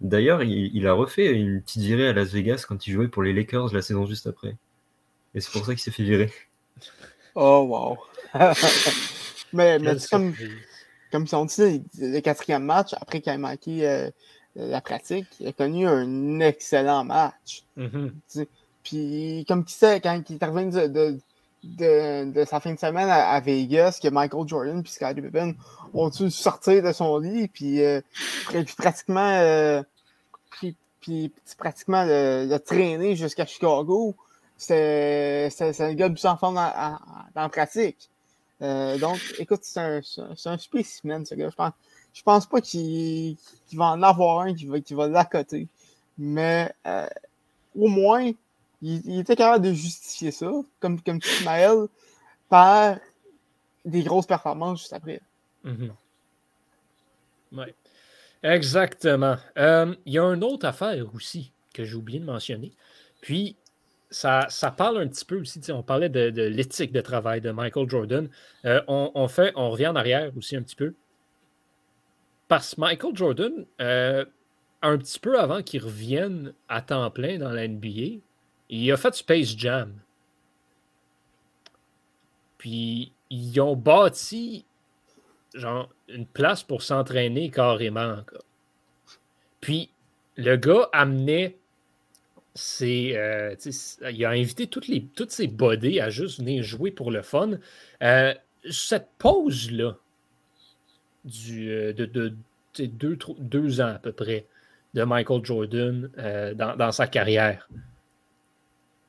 [0.00, 3.32] D'ailleurs, il, a refait une petite virée à Las Vegas quand il jouait pour les
[3.32, 4.56] Lakers la saison juste après.
[5.34, 6.32] Et c'est pour ça qu'il s'est fait virer.
[7.34, 7.98] Oh, wow!
[9.52, 10.34] mais mais comme,
[11.10, 14.10] comme si on dit, le quatrième match, après qu'il ait manqué euh,
[14.54, 17.64] la pratique, il a connu un excellent match.
[17.76, 18.12] Mhm.
[18.84, 21.18] Puis, comme tu sais, quand il est revenu de, de,
[21.64, 25.54] de, sa fin de semaine à, Vegas, que Michael Jordan puis Scottie Pippen
[25.94, 28.00] ont dû sortir de son lit, puis, euh,
[28.48, 29.82] puis pratiquement, euh,
[30.50, 34.14] puis, puis, pratiquement le, le traîner jusqu'à Chicago.
[34.56, 36.98] C'est un gars de en forme dans,
[37.34, 38.08] la pratique.
[38.60, 40.00] Euh, donc, écoute, c'est un,
[40.46, 41.48] un, spécimen, ce gars.
[41.50, 41.72] Je pense,
[42.12, 43.36] je pense pas qu'il
[43.74, 45.68] va en avoir un qui va, qui va l'accoter.
[46.18, 46.72] Mais
[47.76, 48.32] au moins,
[48.82, 50.50] il, était capable de justifier ça,
[50.80, 51.86] comme, comme Ismaël,
[52.48, 52.98] par
[53.84, 55.20] des grosses performances juste après.
[57.52, 57.64] Oui.
[58.42, 59.36] Exactement.
[59.56, 62.72] Euh, il y a une autre affaire aussi que j'ai oublié de mentionner.
[63.20, 63.56] Puis,
[64.10, 67.88] ça, ça parle un petit peu aussi, on parlait de, l'éthique de travail de Michael
[67.90, 68.28] Jordan.
[68.64, 70.94] Euh, on, fait, on revient en arrière aussi un petit peu.
[72.46, 74.24] Parce que Michael Jordan, euh,
[74.80, 78.20] un petit peu avant qu'il revienne à temps plein dans la NBA,
[78.68, 79.94] il a fait Space Jam.
[82.58, 84.64] Puis ils ont bâti
[85.54, 88.18] genre une place pour s'entraîner carrément.
[89.60, 89.90] Puis
[90.36, 91.56] le gars amenait
[92.54, 93.54] ses, euh,
[94.10, 97.52] il a invité toutes, les, toutes ses bodies à juste venir jouer pour le fun.
[98.02, 98.34] Euh,
[98.70, 99.96] cette pause-là,
[101.26, 102.34] euh, de, de,
[102.78, 104.46] deux, deux, ans à peu près,
[104.94, 106.10] de Michael Jordan
[106.56, 107.68] dans, sa carrière,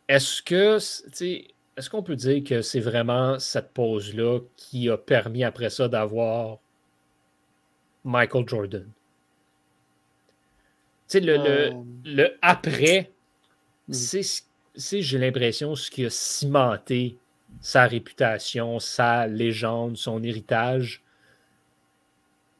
[0.09, 0.77] est-ce que,
[1.77, 6.57] est-ce qu'on peut dire que c'est vraiment cette pause-là qui a permis après ça d'avoir
[8.03, 8.91] Michael Jordan?
[11.09, 11.71] sais, le, le,
[12.05, 13.11] le, après,
[13.87, 13.93] mm.
[13.93, 17.17] c'est, j'ai l'impression, ce qui a cimenté
[17.61, 21.03] sa réputation, sa légende, son héritage.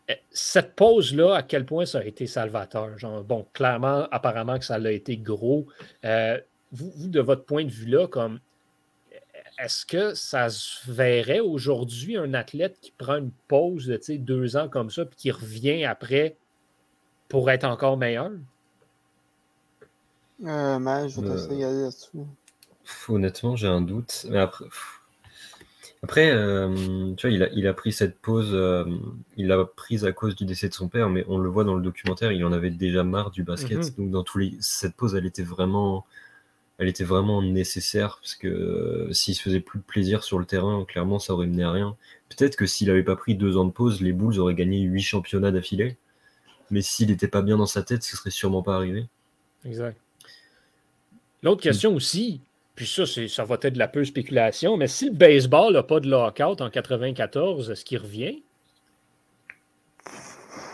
[0.07, 2.97] Eh, cette pause-là, à quel point ça a été salvateur?
[2.97, 5.67] Genre, bon, clairement, apparemment que ça a été gros.
[6.05, 6.39] Euh,
[6.71, 8.39] vous, de votre point de vue-là, comme
[9.57, 14.69] est-ce que ça se verrait aujourd'hui un athlète qui prend une pause de deux ans
[14.69, 16.37] comme ça puis qui revient après
[17.27, 18.31] pour être encore meilleur?
[20.45, 22.19] Euh, mais je vais euh, là-dessus.
[23.09, 24.25] Honnêtement, j'ai un doute.
[24.29, 24.65] Mais après,
[26.01, 28.85] après euh, tu vois, il a, il a, pris cette pause, euh,
[29.35, 31.75] il l'a prise à cause du décès de son père, mais on le voit dans
[31.75, 33.77] le documentaire, il en avait déjà marre du basket.
[33.77, 33.89] Mhm.
[33.97, 36.05] Donc, dans tous les, cette pause, elle était vraiment
[36.79, 40.45] elle était vraiment nécessaire parce que euh, s'il se faisait plus de plaisir sur le
[40.45, 41.97] terrain, clairement, ça aurait mené à rien.
[42.29, 45.01] Peut-être que s'il n'avait pas pris deux ans de pause, les Bulls auraient gagné huit
[45.01, 45.97] championnats d'affilée.
[46.71, 49.07] Mais s'il n'était pas bien dans sa tête, ce serait sûrement pas arrivé.
[49.65, 49.97] Exact.
[51.43, 52.39] L'autre question aussi,
[52.75, 55.99] puis ça, ça va être de la peu spéculation, mais si le baseball n'a pas
[55.99, 58.41] de lockout en 94, est-ce qu'il revient?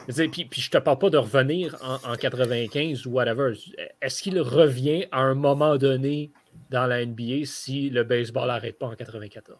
[0.07, 3.53] Puis, puis je te parle pas de revenir en, 95 ou whatever.
[4.01, 6.31] Est-ce qu'il revient à un moment donné
[6.69, 9.57] dans la NBA si le baseball n'arrête pas en 94?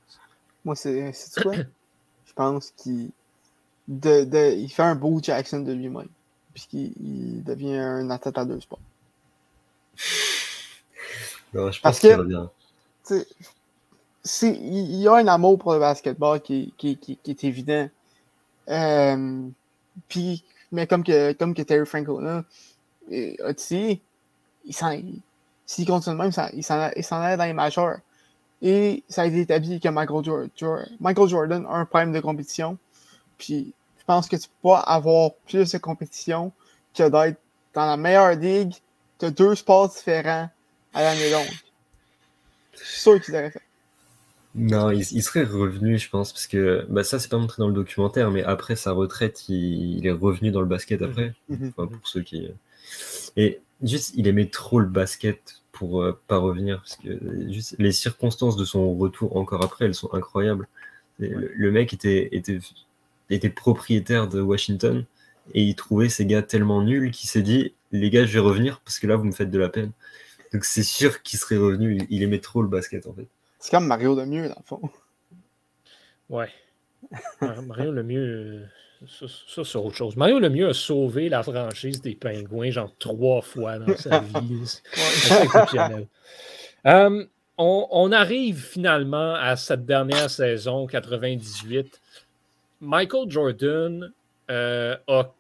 [0.64, 1.54] Moi, c'est quoi?
[2.26, 3.12] je pense qu'il
[3.88, 6.10] de, il fait un beau Jackson de lui-même.
[6.54, 8.80] Puisqu'il devient un athlète à deux sports.
[9.98, 12.50] je Parce que
[14.41, 17.89] il y a un amour pour le basketball qui, qui, qui, est évident.
[18.70, 19.50] Euh,
[20.08, 22.43] puis, mais comme que, comme que Terry Franco, là,
[23.43, 24.02] a dit,
[25.66, 27.98] s'il continue de même, il s'en allait dans les majors.
[28.62, 32.78] Et ça a été établi que Michael Jordan, Michael Jordan a un problème de compétition.
[33.38, 36.52] Puis, je pense que tu peux pas avoir plus de compétition
[36.93, 37.39] que d'être
[37.74, 38.74] dans la meilleure ligue
[39.20, 40.50] de deux sports différents
[40.93, 41.52] à l'année longue.
[42.74, 43.62] Je suis sûr qu'ils auraient fait.
[44.58, 47.74] Non, il, serait revenu, je pense, parce que bah, ça, c'est pas montré dans le
[47.74, 51.03] documentaire, mais après sa retraite, il, est revenu dans le basket mmh.
[51.03, 51.34] après.
[51.51, 52.47] Enfin, pour ceux qui.
[53.36, 57.91] Et juste, il aimait trop le basket pour euh, pas revenir, parce que juste les
[57.91, 60.68] circonstances de son retour encore après, elles sont incroyables.
[61.20, 62.60] Le, mec était, était,
[63.30, 65.06] était propriétaire de Washington
[65.53, 68.82] et il trouvait ces gars tellement nuls qu'il s'est dit les gars, je vais revenir
[68.82, 69.91] parce que là, vous me faites de la peine.
[70.53, 71.99] Donc c'est sûr qu'il serait revenu.
[72.10, 73.28] Il aimait trop le basket en fait.
[73.60, 74.82] C'est comme Mario le mieux, dans le fond.
[76.30, 76.49] Ouais.
[77.41, 78.68] Mario le mieux,
[79.08, 80.16] ça, c'est autre chose.
[80.16, 84.80] Mario le mieux a sauvé la franchise des Pingouins, genre trois fois dans sa vie.
[84.93, 86.08] C'est exceptionnel.
[86.86, 87.26] Euh,
[87.58, 92.01] on, arrive finalement à cette dernière saison, 98.
[92.82, 94.12] Michael Jordan
[94.51, 95.34] euh, a,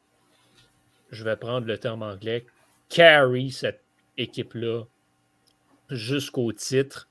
[1.11, 2.45] je vais prendre le terme anglais,
[2.89, 3.81] carry cette
[4.17, 4.83] équipe-là
[5.89, 7.07] jusqu'au titre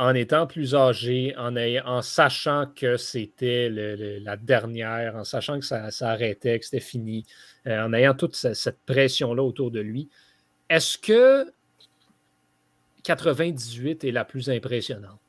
[0.00, 6.58] en étant plus âgé, en, sachant que c'était la dernière, en sachant que ça, arrêtait,
[6.58, 7.26] que c'était fini,
[7.66, 10.08] euh, en ayant toute cette pression-là autour de lui,
[10.70, 11.52] est-ce que
[13.02, 15.20] 98 est la plus impressionnante?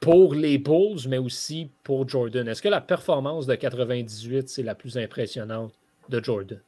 [0.00, 2.46] Pour les Bulls, mais aussi pour Jordan.
[2.46, 5.72] Est-ce que la performance de 98, c'est la plus impressionnante
[6.10, 6.60] de Jordan?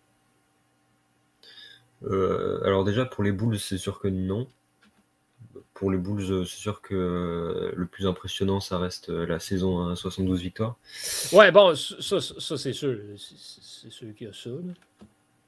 [2.05, 4.49] Euh, alors déjà, pour les Bulls, c'est sûr que non
[5.77, 9.39] pour les Bulls, euh, c'est sûr que euh, le plus impressionnant, ça reste euh, la
[9.39, 10.77] saison à 72 victoires.
[11.33, 12.99] Ouais, bon, ça, c'est sûr.
[13.19, 14.51] C'est sûr qu'il y a ça.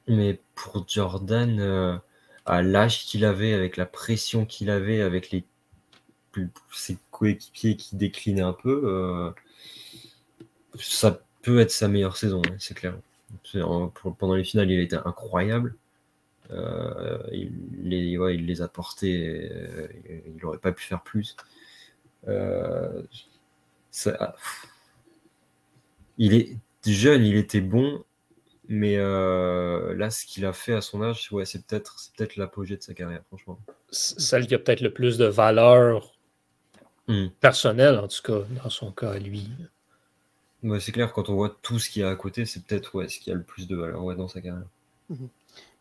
[0.07, 2.01] Mais pour Jordan,
[2.45, 5.45] à l'âge qu'il avait, avec la pression qu'il avait, avec les,
[6.73, 9.33] ses coéquipiers qui déclinaient un peu,
[10.79, 12.95] ça peut être sa meilleure saison, hein, c'est clair.
[14.19, 15.75] pendant les finales, il a été incroyable.
[16.51, 19.89] Euh, il, les, il les a portés, euh,
[20.27, 21.37] il n'aurait pas pu faire plus.
[22.27, 23.03] Euh,
[26.17, 28.05] il est jeune, il était bon,
[28.69, 32.83] mais là, ce qu'il a fait à son âge, ouais, c'est peut-être peut l'apogée de
[32.83, 33.59] sa carrière, franchement.
[33.91, 36.15] Celle qui a peut-être le plus de valeur
[37.09, 37.29] hmm.
[37.41, 39.51] personnelle, en tout cas, dans son cas à lui.
[40.81, 43.09] c'est clair, quand on voit tout ce qu'il y a à côté, c'est peut-être ouais,
[43.09, 44.67] ce qui a le plus de valeur ouais, dans sa carrière.
[45.11, 45.29] Mhm.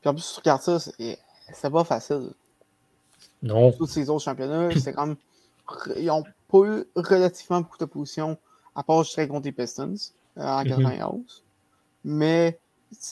[0.08, 2.30] En plus, tu regardes ça, c'est pas facile.
[3.42, 3.72] Non.
[3.72, 5.16] Tous ces autres championnats, c'est comme.
[5.98, 8.38] Ils ont pas eu relativement beaucoup de positions,
[8.76, 9.96] à part je dirais contre les Pistons
[10.38, 11.14] euh, en 91.
[11.14, 11.24] Mhm.
[12.06, 12.60] Mais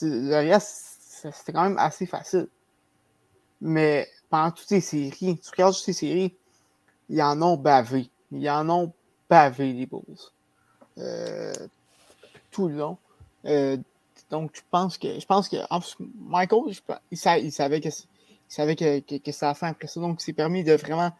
[0.00, 0.96] le reste,
[1.32, 2.48] c'était quand même assez facile.
[3.60, 6.34] Mais pendant toutes ces séries, tu regardes toutes ces séries,
[7.08, 8.10] ils en ont bavé.
[8.32, 8.92] Ils en ont
[9.28, 10.02] bavé, les Bulls.
[10.98, 11.52] Euh,
[12.50, 12.98] tout le long.
[13.44, 13.76] Euh,
[14.30, 15.56] donc, je pense que, je pense que
[16.18, 16.62] Michael,
[17.12, 17.88] il, savait, que,
[18.48, 20.00] savait que, que, ça a fait après ça.
[20.00, 21.12] Donc, il s'est permis de vraiment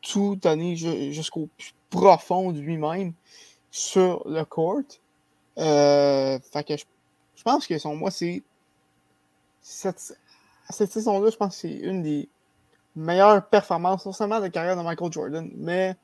[0.00, 3.12] tout donner jusqu'au plus profond de lui-même
[3.70, 4.82] sur le court.
[5.58, 8.42] Euh, fait que je, pense que son moi, c'est.
[9.62, 10.16] Cette,
[10.70, 12.28] cette saison-là, je pense que c'est une des
[12.94, 15.96] meilleures performances, non seulement de la carrière de Michael Jordan, mais.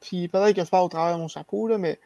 [0.00, 1.98] Puis peut-être que je parle au travers de mon chapeau, là, mais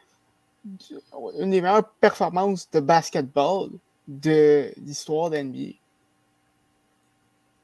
[1.38, 3.70] une des meilleures performances de basketball
[4.06, 5.76] de l'histoire de NBA.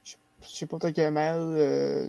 [0.04, 2.06] Je, sais pas, peut-être que Mel, euh,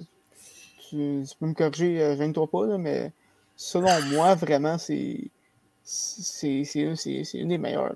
[0.90, 3.12] tu, peux me corriger, euh, je toi pas, mais
[3.56, 5.30] selon moi, vraiment, c'est
[5.84, 6.64] c'est
[7.36, 7.94] une des meilleures.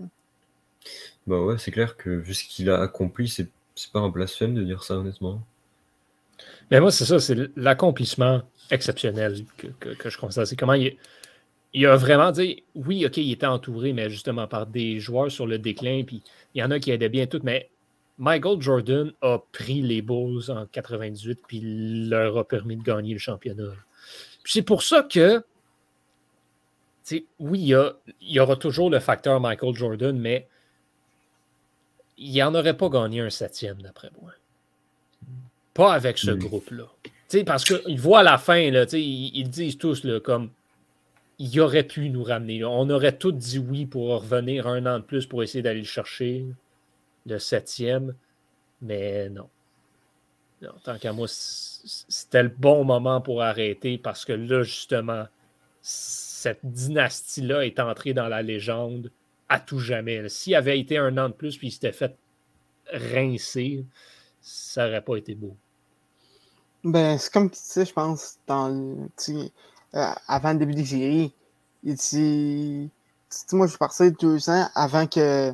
[1.26, 3.50] Bah ouais, c'est clair que vu ce qu'il a accompli, c'est
[3.92, 5.42] pas un blasphème de dire ça, honnêtement.
[6.72, 10.46] Mais moi, c'est ça, c'est l'accomplissement exceptionnel que, que, je constate.
[10.46, 10.98] C'est comment il,
[11.74, 15.46] il a vraiment dit, oui, OK, il était entouré, mais justement par des joueurs sur
[15.46, 16.24] le déclin, puis
[16.56, 17.70] il y en a qui aidaient bien tout, mais
[18.18, 21.62] Michael Jordan a pris les Bulls en 98, puis
[22.10, 23.72] leur a permis de gagner le championnat.
[24.44, 25.44] c'est pour ça que,
[27.40, 30.48] oui, il y, aura toujours le facteur Michael Jordan, mais
[32.18, 34.32] il n'en aurait pas gagné un septième, d'après moi.
[35.74, 36.86] Pas avec ce groupe-là.
[37.46, 40.50] Parce qu'ils voient à la fin, là, ils, ils disent tous là, comme
[41.40, 42.64] il aurait pu nous ramener.
[42.66, 45.86] On aurait tous dit oui pour revenir un an de plus pour essayer d'aller le
[45.86, 46.46] chercher,
[47.26, 48.14] le septième.
[48.82, 49.50] Mais non.
[50.62, 55.26] non tant qu'à moi, c'était le bon moment pour arrêter parce que là, justement,
[55.82, 59.10] cette dynastie-là est entrée dans la légende
[59.48, 60.28] à tout jamais.
[60.28, 62.16] S'il avait été un an de plus puis il s'était fait
[62.92, 63.86] rincer,
[64.42, 65.56] ça n'aurait pas été beau.
[66.84, 69.48] Ben, c'est comme tu sais, je pense, dans euh,
[69.94, 71.34] avant le début des séries.
[71.84, 72.90] Il dit,
[73.54, 75.54] moi, je suis parti deux ans avant que,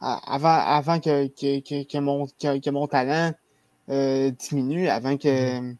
[0.00, 3.32] avant, avant que, que, que, mon, que, mon talent
[3.88, 5.74] euh, diminue, avant que,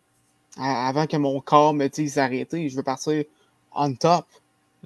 [0.58, 2.68] avant que mon corps me dise arrêter.
[2.68, 3.24] Je veux partir
[3.72, 4.26] on top.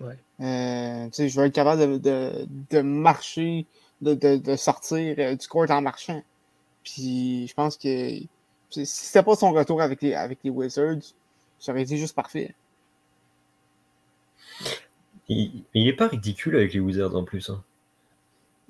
[0.01, 0.19] Ouais.
[0.41, 3.66] Euh, je veux être capable de, de, de marcher,
[4.01, 6.23] de, de, de sortir euh, du court en marchant.
[6.85, 8.19] Puis je pense que
[8.71, 11.14] si c'était pas son retour avec les, avec les Wizards,
[11.59, 12.55] ça aurait été juste parfait.
[15.29, 17.51] Il, il est pas ridicule avec les Wizards en plus.
[17.51, 17.62] Hein.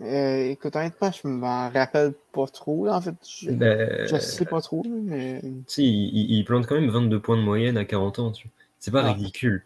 [0.01, 2.89] Euh, écoute, honnêtement, je m'en rappelle pas trop.
[2.89, 4.85] en fait, je, ben, sais pas trop.
[4.87, 5.43] Mais...
[5.67, 8.33] Si, il, plante quand même 22 points de moyenne à 40 ans.
[8.79, 9.65] C'est pas ridicule.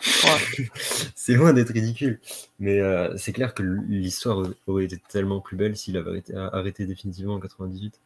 [1.14, 2.20] c'est loin d'être ridicule.
[2.58, 7.34] Mais euh, c'est clair que l'histoire aurait été tellement plus belle s'il avait arrêté, définitivement
[7.34, 7.98] en 98.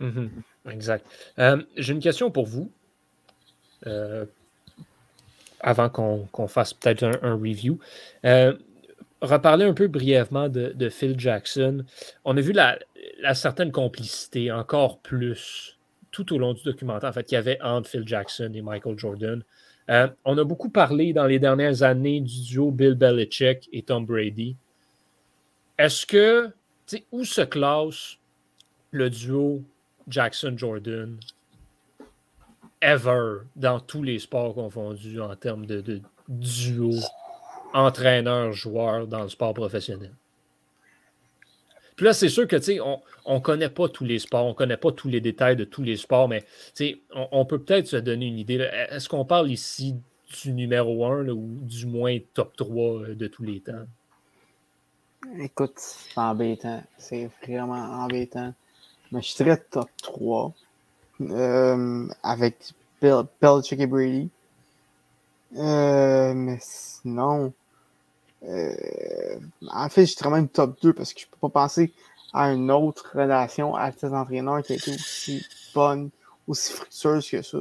[0.00, 0.28] Mm-hmm.
[0.70, 1.06] exact.
[1.38, 2.70] Euh, j'ai une question pour vous
[5.60, 7.78] avant qu'on fasse peut-être un, review.
[8.24, 8.54] Euh,
[9.20, 11.84] reparler un peu brièvement de, Phil Jackson.
[12.24, 12.78] On a vu la,
[13.34, 15.78] certaine complicité, encore plus,
[16.10, 18.98] tout au long du documentaire, en fait, qu'il y avait entre Phil Jackson et Michael
[18.98, 19.42] Jordan.
[19.90, 24.04] Euh, on a beaucoup parlé dans les dernières années du duo Bill Belichick et Tom
[24.04, 24.56] Brady.
[25.78, 26.50] Est-ce que,
[27.10, 28.18] où se classe
[28.90, 29.62] le duo
[30.08, 31.18] Jackson-Jordan
[32.80, 36.92] ever dans tous les sports confondus en termes de, duo
[37.72, 40.12] entraîneur-joueur dans le sport professionnel.
[41.96, 44.50] Puis là, c'est sûr que, tu sais, on ne connaît pas tous les sports, on
[44.50, 47.58] ne connaît pas tous les détails de tous les sports, mais, tu sais, on, peut
[47.58, 48.56] peut-être se donner une idée.
[48.90, 49.96] Est-ce qu'on parle ici
[50.42, 53.86] du numéro 1 ou du moins top 3 de tous les temps?
[55.40, 56.82] Écoute, c'est embêtant.
[56.96, 58.54] C'est vraiment embêtant.
[59.10, 60.54] Mais je serais top 3.
[61.20, 64.30] Euh, avec Bill, Belichick et Brady.
[65.56, 67.52] Euh, mais sinon,
[68.44, 69.38] euh,
[69.68, 71.92] en fait, je suis même top 2 parce que je peux pas penser
[72.32, 75.44] à une autre relation avec cet entraîneur qui a été aussi
[75.74, 76.10] bonne,
[76.46, 77.58] aussi fructueuse que ça.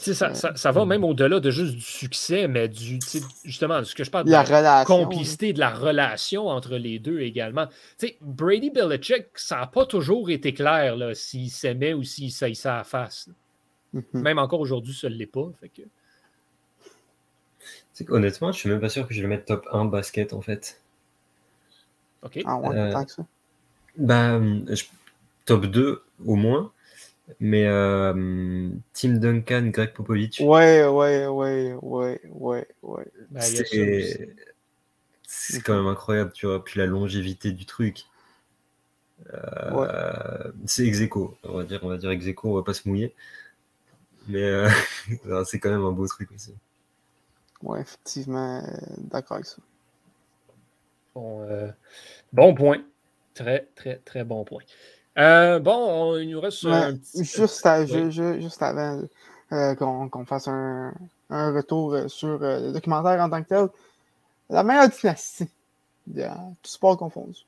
[0.00, 2.98] Ça, ça, ça, va même au-delà de juste du succès, mais du
[3.44, 7.66] justement, ce que je parle de la, complicité, de la relation entre les deux également.
[7.96, 12.84] sais, Brady Belichick, ça n'a pas toujours été clair s'il s'aimait ou s'il s'haïssait à
[12.84, 13.28] face.
[13.92, 14.04] Mhm.
[14.14, 15.50] Même encore aujourd'hui, ça ne l'est pas.
[15.60, 15.82] Fait que...
[18.08, 20.80] Honnêtement, je suis même pas sûr que je vais mettre top 1 basket en fait.
[22.22, 22.40] Ok.
[22.44, 23.26] Ah ouais, euh, que ça.
[23.96, 24.40] Bah,
[25.44, 26.72] top 2 au moins.
[27.40, 30.40] Mais euh, Tim Duncan, Greg Popovich.
[30.40, 33.06] Ouais, ouais, ouais, ouais, ouais, ouais.
[33.30, 33.40] Bah,
[35.30, 36.64] c'est quand même incroyable, tu vois.
[36.64, 38.04] Puis la longévité du truc.
[39.32, 43.14] Euh, c'est ex on va dire, on va dire ex on va pas se mouiller.
[44.26, 44.68] Mais euh,
[45.44, 46.54] c'est quand même un beau truc aussi.
[47.62, 48.62] Ouais, effectivement,
[48.98, 49.56] d'accord avec ça.
[51.14, 51.70] Bon, euh,
[52.32, 52.82] bon point.
[53.34, 54.62] Très, très, très bon point.
[55.18, 57.24] Euh, bon, il nous reste un petit...
[57.24, 60.94] Juste, juste avant qu'on fasse un,
[61.30, 63.68] un, retour sur le documentaire en tant que tel,
[64.48, 65.48] la meilleure dynastie
[66.06, 66.24] de
[66.62, 67.38] tout sport confondu.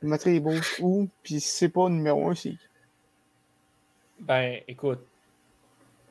[0.00, 2.54] Vous mettrez les beaux où, puis si c'est pas numéro un, c'est
[4.20, 5.00] Ben, écoute,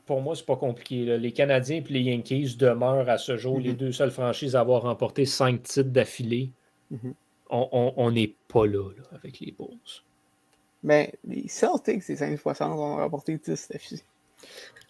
[0.05, 1.17] pour moi, c'est pas compliqué.
[1.17, 3.77] Les Canadiens et les Yankees demeurent à ce jour les mhm.
[3.77, 6.51] deux seules franchises à avoir remporté cinq titres d'affilée.
[6.91, 7.13] Mhm.
[7.49, 10.03] On n'est pas là, avec les Bulls.
[10.83, 14.03] Mais les Celtics, ces 5 fois ont remporté 10 d'affilée.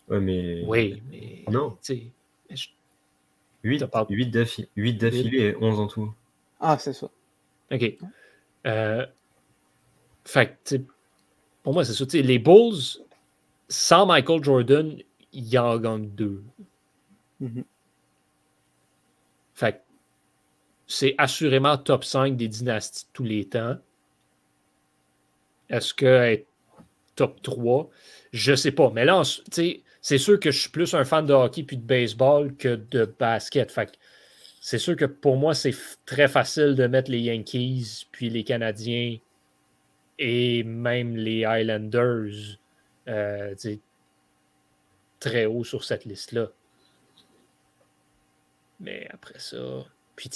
[0.09, 0.63] Ouais, mais.
[0.65, 1.43] Oui, mais.
[1.49, 1.77] Non.
[3.63, 3.85] 8,
[4.75, 6.13] 8 d'affilée et 11 en tout.
[6.59, 7.09] Ah, c'est ça.
[7.71, 7.97] OK.
[8.65, 9.05] Euh,
[10.25, 10.75] fait
[11.63, 12.05] pour moi, c'est ça.
[12.17, 13.01] Les Bulls,
[13.67, 14.97] sans Michael Jordan,
[15.33, 16.43] il y en gagne deux.
[17.41, 17.63] Mm-hmm.
[19.53, 19.83] Fait
[20.87, 23.75] c'est assurément top 5 des dynasties de tous les temps.
[25.69, 26.47] Est-ce que être
[27.15, 27.89] top 3?
[28.31, 28.91] Je sais pas.
[28.91, 29.23] Mais là,
[30.01, 33.05] c'est sûr que je suis plus un fan de hockey puis de baseball que de
[33.19, 33.73] basket.
[34.61, 39.17] C'est sûr que pour moi, c'est très facile de mettre les Yankees, puis les Canadiens
[40.19, 42.57] et même les Highlanders
[43.07, 43.55] euh,
[45.19, 46.49] très haut sur cette liste-là.
[48.79, 50.29] Mais après ça, puis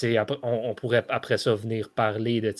[0.43, 2.51] on, on, pourrait après ça venir parler de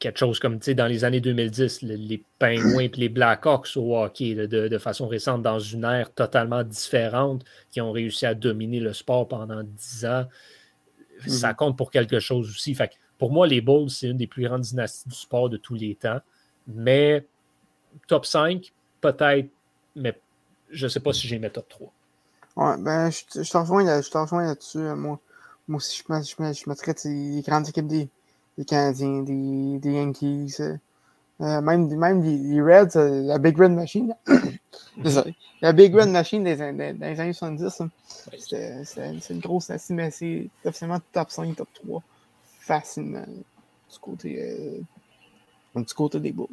[0.00, 4.78] quelque chose comme dans les années 2010, les Penguins et les Blackhawks au hockey de,
[4.78, 9.62] façon récente dans une ère totalement différente qui ont réussi à dominer le sport pendant
[9.62, 10.24] 10 ans.
[11.26, 11.54] Ça mhm.
[11.54, 12.74] compte pour quelque chose aussi.
[12.74, 15.74] Fait pour moi, les Bulls, c'est une des plus grandes dynasties du sport de tous
[15.74, 16.20] les temps.
[16.66, 17.26] Mais
[18.08, 18.72] top 5,
[19.02, 19.50] peut-être,
[19.94, 20.18] mais
[20.70, 21.92] je ne sais pas si j'ai mes top 3.
[22.56, 23.84] Ouais, ben, je, je te rejoins
[24.44, 24.78] là-dessus.
[24.78, 25.20] moi,
[25.68, 28.08] moi aussi, je, je, je mettrais les grandes équipes des
[28.60, 30.76] des Canadiens, des, des Yankees, euh,
[31.40, 34.14] euh, même, même les, Reds, euh, la Big Red Machine.
[34.96, 35.34] Désolé.
[35.62, 37.90] La Big Red Machine des, des, des années 70, hein.
[38.32, 42.02] c'est une grosse assiette, mais c'est officiellement top 5, top 3,
[42.60, 44.80] facilement, du côté,
[45.76, 46.48] du côté des Bulls.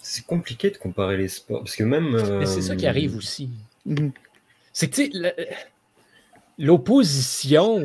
[0.00, 2.10] C'est compliqué de comparer les sports, parce que même...
[2.40, 3.50] Mais c'est ça qui arrive aussi.
[3.86, 4.10] Mm-hmm.
[4.72, 5.54] C'est que, tu sais,
[6.58, 7.84] l'opposition...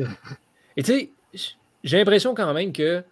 [0.76, 1.10] Et tu sais,
[1.86, 3.04] j'ai l'impression quand même que,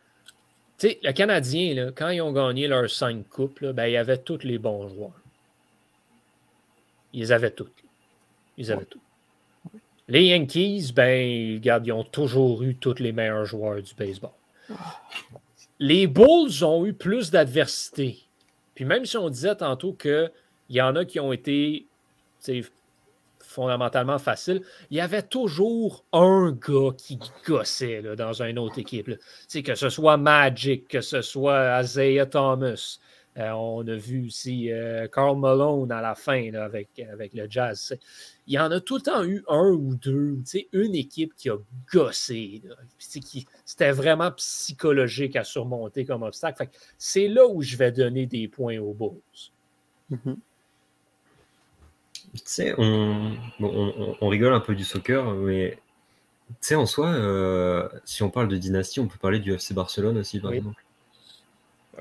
[0.78, 3.92] tu sais, le Canadien, là, quand ils ont gagné leurs cinq coupes, là, ben, il
[3.92, 5.20] y avait tous les bons joueurs.
[7.12, 7.70] Ils avaient tous.
[8.58, 9.00] Ils avaient tous.
[10.08, 14.32] Les Yankees, ben, regarde, ils ont toujours eu tous les meilleurs joueurs du baseball.
[15.78, 18.18] Les Bulls ont eu plus d'adversité.
[18.74, 20.32] Puis même si on disait tantôt qu'il
[20.68, 21.86] y en a qui ont été
[23.54, 29.10] fondamentalement facile, il y avait toujours un gars qui gossait dans une autre équipe.
[29.64, 32.98] Que ce soit Magic, que ce soit Isaiah Thomas.
[33.36, 37.96] Euh, on a vu aussi euh, Carl Malone à la fin avec, avec le Jazz.
[38.46, 40.38] Il y en a tout le temps eu un ou deux,
[40.72, 41.56] une équipe qui a
[41.92, 42.62] gossé.
[42.98, 46.68] C'était vraiment psychologique à surmonter comme obstacle.
[46.96, 49.50] C'est là où je vais donner des points aux Bulls.
[50.12, 50.36] Mm-hmm.
[52.34, 55.78] Tu sais, on, on, rigole un peu du soccer, mais
[56.48, 59.72] tu sais, en soi, euh, si on parle de dynastie, on peut parler du FC
[59.72, 60.82] Barcelone aussi, par exemple.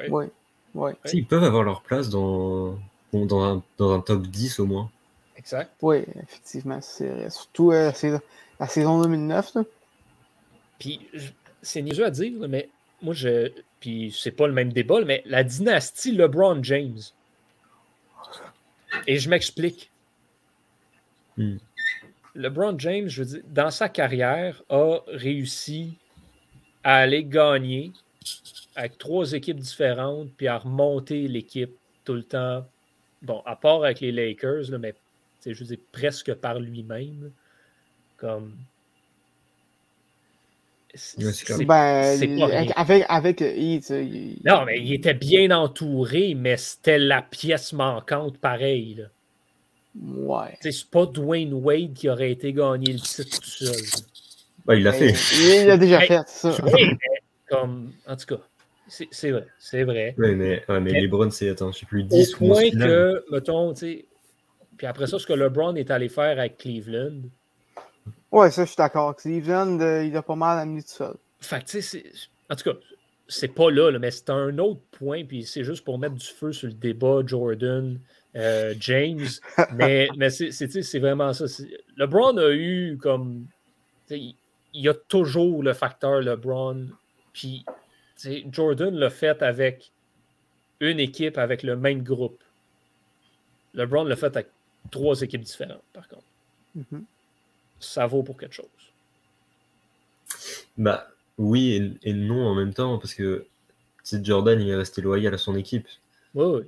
[0.10, 0.26] Oui.
[0.74, 0.96] Ouais.
[1.14, 2.80] Ils peuvent avoir leur place dans,
[3.14, 4.90] dans, un, dans un top 10 au moins.
[5.38, 5.72] Exact.
[5.82, 6.80] Oui, effectivement.
[6.82, 7.92] Surtout euh,
[8.60, 9.56] la saison 2009.
[9.56, 9.64] Là.
[10.80, 11.08] Puis,
[11.62, 12.70] c'est niaiseux à dire, mais
[13.02, 13.52] moi, je.
[13.80, 17.00] Puis, c'est pas le même débat, mais la dynastie LeBron James.
[19.08, 19.92] Et je m'explique.
[21.38, 21.58] Hmm.
[22.36, 25.94] LeBron James, je veux dire, dans sa carrière, a réussi
[26.84, 27.92] à aller gagner
[28.76, 32.68] avec trois équipes différentes, puis à remonter l'équipe tout le temps.
[33.22, 34.96] Bon, à part avec les Lakers, là, mais
[35.46, 37.32] je veux dire, presque par lui-même.
[38.18, 38.56] Comme.
[40.96, 43.42] C'est ben, avec, avec
[44.46, 48.96] Non, mais il était bien entouré, mais c'était la pièce manquante pareil.
[48.96, 49.06] Là.
[50.00, 50.58] Ouais.
[50.62, 53.76] C'est pas Dwayne Wade qui aurait été gagné le titre tout seul.
[54.66, 55.14] Ben, il l'a fait.
[55.34, 56.56] Il l'a déjà fait, ça.
[57.50, 58.42] comme, en tout cas,
[58.88, 59.48] c'est vrai.
[59.60, 60.16] C'est vrai.
[60.18, 63.74] Oui, mais, ouais, mais, LeBron, c'est, attends, je sais plus, 10 Au point que, mettons,
[63.74, 64.06] tu sais,
[64.78, 67.22] puis après ça, ce que LeBron est allé faire avec Cleveland.
[68.32, 69.16] Ouais, ça, je suis d'accord.
[69.16, 71.16] Cleveland, euh, il a pas mal amené tout seul.
[71.40, 72.04] Fait que, tu sais,
[72.50, 72.78] en tout cas,
[73.28, 76.26] c'est pas là, là mais c'est un autre point, puis c'est juste pour mettre du
[76.26, 78.00] feu sur le débat Jordan
[78.36, 79.28] euh, James.
[79.74, 81.46] mais mais c'est vraiment ça.
[81.98, 83.46] LeBron a eu comme.
[84.10, 84.36] il
[84.74, 86.88] y a toujours le facteur LeBron.
[87.34, 87.66] Puis
[88.52, 89.92] Jordan l'a fait avec
[90.80, 92.42] une équipe, avec le même groupe.
[93.74, 94.48] LeBron l'a fait avec
[94.92, 96.24] trois équipes différentes, par contre.
[96.78, 97.04] Mm-hmm.
[97.80, 98.68] Ça vaut pour quelque chose.
[100.78, 101.08] Bah
[101.38, 103.46] oui et, non en même temps, parce que
[104.04, 105.88] Jordan, il est resté loyal à son équipe.
[106.36, 106.62] Oui, oui.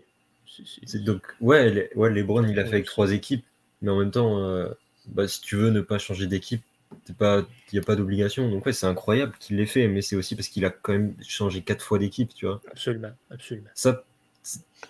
[1.05, 3.45] Donc, ouais, ouais, LeBron, il a fait avec trois équipes,
[3.81, 4.69] mais en même temps, euh,
[5.07, 6.61] bah, si tu veux ne pas changer d'équipe,
[7.09, 8.49] il n'y a pas d'obligation.
[8.49, 11.15] Donc, ouais, c'est incroyable qu'il l'ait fait, mais c'est aussi parce qu'il a quand même
[11.21, 12.61] changé quatre fois d'équipe, tu vois.
[12.71, 13.69] Absolument, absolument.
[13.73, 14.03] Ça,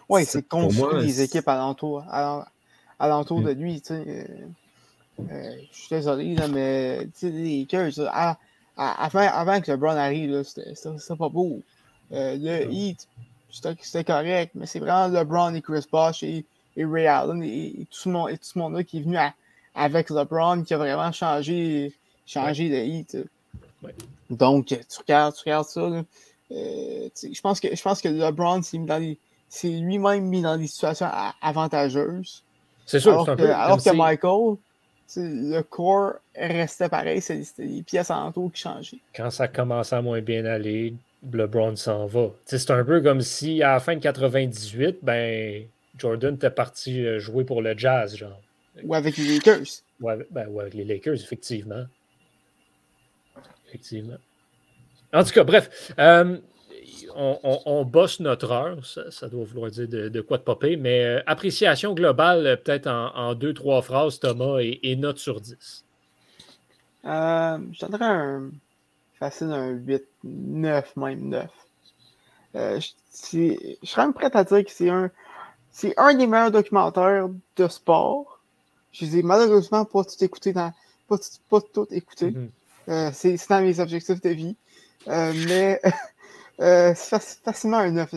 [0.10, 2.04] oui, c'est construire des équipes alentour,
[3.00, 3.82] alentour de lui.
[3.82, 8.00] Tu sais, euh, euh, je suis désolé, là, mais les Lakers,
[8.78, 11.62] avant, avant, que LeBron arrive, c'était pas beau.
[12.12, 13.08] Euh, le Heat,
[13.82, 16.46] c'était correct, mais c'est vraiment LeBron et Chris Bosh et,
[16.78, 19.18] Ray Allen et, tout ce monde, et tout ce monde-là qui est venu
[19.74, 21.94] avec LeBron qui a vraiment changé,
[22.26, 23.18] changé le Heat.
[24.30, 25.82] Donc, tu regardes, tu regardes ça.
[25.82, 31.08] Euh, je, pense que, je pense que LeBron s'est lui-même mis dans des situations
[31.42, 32.44] avantageuses.
[32.86, 34.58] C'est sûr, alors, que, alors que Michael,
[35.16, 39.00] le corps restait pareil, c'était les pièces en tout qui changeaient.
[39.16, 40.94] Quand ça commençait à moins bien aller,
[41.34, 42.30] LeBron s'en va.
[42.46, 45.66] C'est un peu comme si à la fin de 98, ben,
[45.98, 48.42] Jordan était parti euh, jouer pour le Jazz, genre.
[48.84, 49.82] Ou avec les Lakers.
[50.02, 51.86] Ouais, ben, ou avec les Lakers, effectivement.
[53.68, 54.18] Effectivement.
[55.14, 56.38] En tout cas, bref, euh,
[57.16, 61.94] on, bosse notre heure, ça, doit vouloir dire de, quoi de popper, mais euh, appréciation
[61.94, 65.86] globale, peut-être en, deux, trois phrases, Thomas, et, note sur 10.
[67.04, 68.52] je donnerais un
[69.20, 71.50] facile un 8, 9, même 9.
[72.56, 75.12] Euh, je, je serais même prêt à dire que c'est un,
[75.72, 78.40] c'est un des meilleurs documentaires de sport.
[78.92, 80.74] Je les ai malheureusement pas tout écouté dans,
[81.08, 81.18] pas,
[81.50, 82.32] pas tout écouté.
[82.32, 82.50] Mm-hmm.
[82.90, 84.56] euh, c'est, dans mes objectifs de vie.
[85.08, 85.82] Euh, mais
[86.96, 88.16] c'est facilement un 9.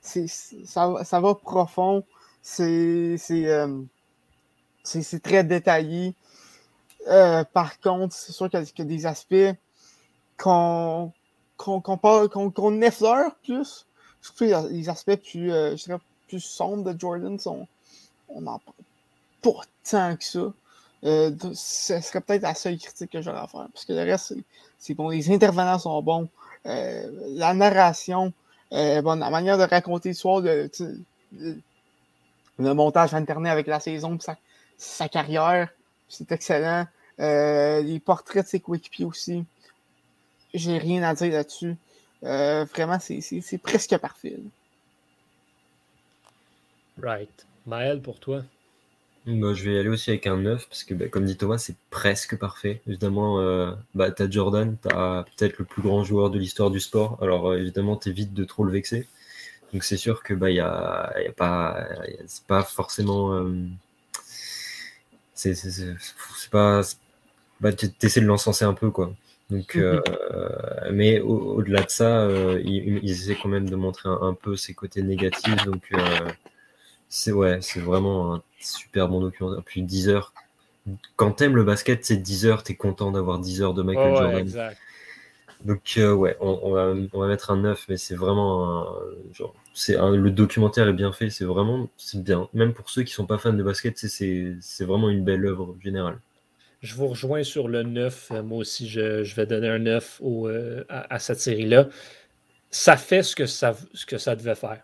[0.00, 2.04] C'est, ça, ça, va profond.
[2.42, 3.16] C'est,
[5.22, 6.14] très détaillé.
[7.52, 9.56] par contre, c'est sûr qu'il y a des aspects
[10.36, 11.12] qu'on
[11.58, 13.86] qu'on effleure plus.
[14.22, 15.98] Surtout les aspects plus, euh, je dirais,
[16.28, 17.66] plus sombres de Jordan, sont,
[18.28, 18.76] on n'en parle
[19.42, 20.52] pas tant que ça.
[21.04, 23.68] Euh, ce serait peut-être la seule critique que j'aurais à faire.
[23.72, 24.34] Parce que le reste,
[24.78, 25.10] c'est bon.
[25.10, 26.28] Les intervenants sont bons.
[26.66, 28.32] Euh, la narration,
[28.70, 30.68] la manière de raconter l'histoire, le,
[32.58, 34.36] le, montage internet avec la saison, sa,
[34.76, 35.68] sa carrière,
[36.08, 36.86] c'est excellent.
[37.18, 39.44] les portraits de ses coéquipiers aussi
[40.54, 41.76] j'ai rien à dire là-dessus.
[42.24, 44.36] Euh, vraiment, c'est presque parfait.
[47.00, 47.46] Right.
[47.66, 48.42] Maël, pour toi?
[49.26, 51.58] Bah, je vais y aller aussi avec un 9 parce que, bah, comme dit Thomas,
[51.58, 52.80] c'est presque parfait.
[52.86, 56.70] Évidemment, euh, bah, tu as Jordan, tu as peut-être le plus grand joueur de l'histoire
[56.70, 57.18] du sport.
[57.20, 59.06] Alors, euh, évidemment, tu évites de trop le vexer.
[59.72, 61.86] Donc, c'est sûr que bah, y a, y a pas,
[62.26, 63.34] c'est pas forcément.
[63.34, 63.52] Euh,
[65.34, 65.54] c'est
[66.50, 66.80] pas.
[67.60, 69.12] Bah, tu essaies de l'encenser un peu, quoi.
[69.50, 70.00] Donc, mmh euh,
[70.92, 75.02] mais au-delà de ça, euh, ils, essaient quand même de montrer un, peu ses côtés
[75.02, 75.64] négatifs.
[75.64, 76.28] Donc, euh,
[77.08, 79.62] c'est ouais, c'est vraiment un super bon documentaire.
[79.64, 80.34] Puis 10 heures.
[81.16, 84.74] Quand t'aimes le basket, c'est 10 heures, t'es content d'avoir 10 heures de Michael Jordan.
[85.64, 88.86] Donc, ouais, on, va, on, va, mettre un 9, mais c'est vraiment un,
[89.32, 92.48] genre, c'est le documentaire est bien fait, c'est vraiment, c'est bien.
[92.54, 96.20] Même pour ceux qui sont pas fans de basket, c'est vraiment une belle œuvre générale.
[96.80, 98.30] Je vous rejoins sur le 9.
[98.30, 101.88] Euh, moi aussi, je, vais donner un 9 euh, à, cette série-là.
[102.70, 104.82] Ça fait ce que ça, devait faire.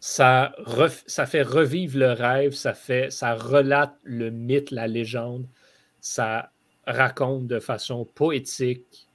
[0.00, 0.54] Ça,
[1.06, 5.46] ça fait revivre le rêve, ça, fait, ça relate le mythe, la légende,
[6.00, 6.50] ça
[6.86, 9.06] raconte de façon poétique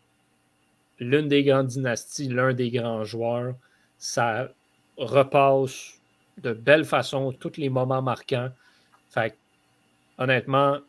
[1.00, 3.56] l'une des grandes dynasties, l'un des grands joueurs.
[3.98, 4.52] Ça
[4.98, 6.00] repasse
[6.38, 8.50] de belle façon tous les moments marquants.
[9.10, 9.38] Fait
[10.18, 10.80] honnêtement,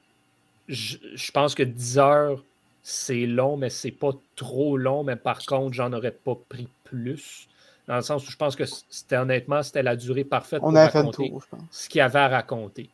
[0.72, 2.44] je, pense que 10 heures,
[2.82, 5.04] c'est long, mais c'est pas trop long.
[5.04, 7.48] Mais par contre, j'en aurais pas pris plus.
[7.86, 11.32] Dans le sens où je pense que c'était honnêtement, c'était la durée parfaite pour raconter
[11.70, 12.88] ce qu'il y avait à raconter.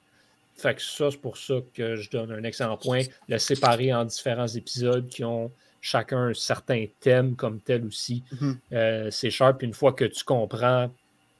[0.56, 3.02] Fait que ça, c'est pour ça que je donne un excellent point.
[3.28, 8.24] Le séparer en différents épisodes qui ont chacun un certain thème comme tel aussi.
[8.32, 8.56] Mm-hmm.
[8.72, 9.62] Euh, c'est sharp.
[9.62, 10.90] Une fois que tu comprends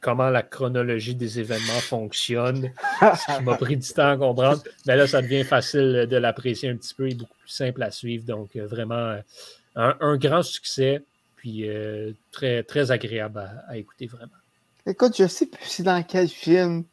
[0.00, 4.62] comment la chronologie des événements fonctionne, ce qui m'a pris du temps à comprendre.
[4.86, 7.90] Mais là, ça devient facile de l'apprécier un petit peu et beaucoup plus simple à
[7.90, 8.24] suivre.
[8.24, 9.20] Donc, euh, vraiment, euh,
[9.76, 11.02] un, grand succès,
[11.36, 14.32] puis euh, très, très agréable à, écouter, vraiment.
[14.86, 16.84] Écoute, je sais plus c'est dans quel film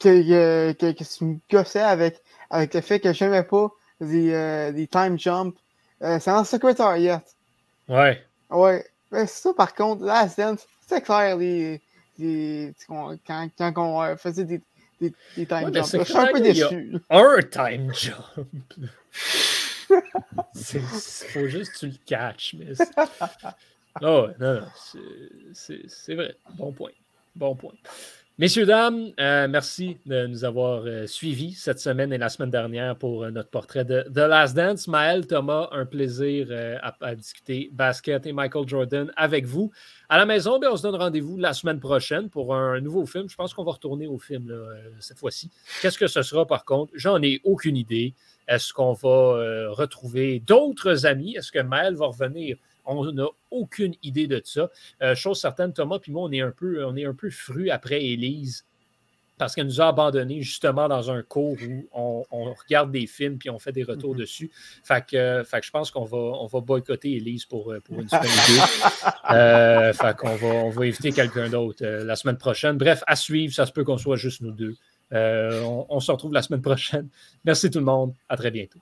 [0.00, 4.86] que, que, tu me gossais avec, avec le fait que je n'aimais pas des, des
[4.86, 5.56] time jumps
[6.02, 7.22] Euh, c'est en secrétariat.
[7.88, 8.22] Ouais.
[8.50, 8.84] Ouais.
[9.10, 11.80] Mais ça, par contre, Last Dance, c'est clair, les,
[12.18, 14.60] les, quand, quand on euh, faisait des,
[15.00, 15.98] des, des time ouais, jumps.
[15.98, 17.00] Je suis un peu déçu.
[17.10, 18.74] Un time jump.
[20.74, 22.54] Il faut juste que tu le catches.
[22.58, 22.72] Mais
[24.02, 24.66] oh, non, non,
[25.52, 26.36] c'est vrai.
[26.54, 26.92] Bon point.
[27.36, 27.74] Bon point.
[28.36, 32.96] Messieurs, dames, euh, merci de nous avoir euh, suivis cette semaine et la semaine dernière
[32.96, 34.88] pour euh, notre portrait de The Last Dance.
[34.88, 36.48] Maël, Thomas, un plaisir
[36.82, 39.70] à, discuter basket et Michael Jordan avec vous.
[40.08, 43.28] À la maison, bien, on se donne rendez-vous la semaine prochaine pour un nouveau film.
[43.28, 44.52] Je pense qu'on va retourner au film
[44.98, 45.52] cette fois-ci.
[45.80, 46.92] Qu'est-ce que ce sera par contre?
[46.96, 48.14] J'en ai aucune idée.
[48.48, 51.36] Est-ce qu'on va retrouver d'autres amis?
[51.36, 52.56] Est-ce que Maël va revenir?
[52.86, 54.70] On n'a aucune idée de ça.
[55.02, 57.70] Euh, chose certaine, Thomas puis moi, on est un peu, on est un peu fru
[57.70, 58.64] après Élise
[59.36, 63.50] parce qu'elle nous a abandonnés justement dans un cours où on, regarde des films puis
[63.50, 64.18] on fait des retours mm-hmm.
[64.18, 64.50] dessus.
[64.84, 68.08] Fait que, fait que je pense qu'on va, on va boycotter pour, euh, pour une
[68.08, 69.10] semaine ou deux.
[69.30, 72.76] Euh, fait qu'on va, on va éviter quelqu'un d'autre la semaine prochaine.
[72.76, 74.76] Bref, à suivre, ça se peut qu'on soit juste nous deux.
[75.10, 77.08] on se retrouve la semaine prochaine.
[77.44, 78.12] Merci tout le monde.
[78.28, 78.80] À très bientôt.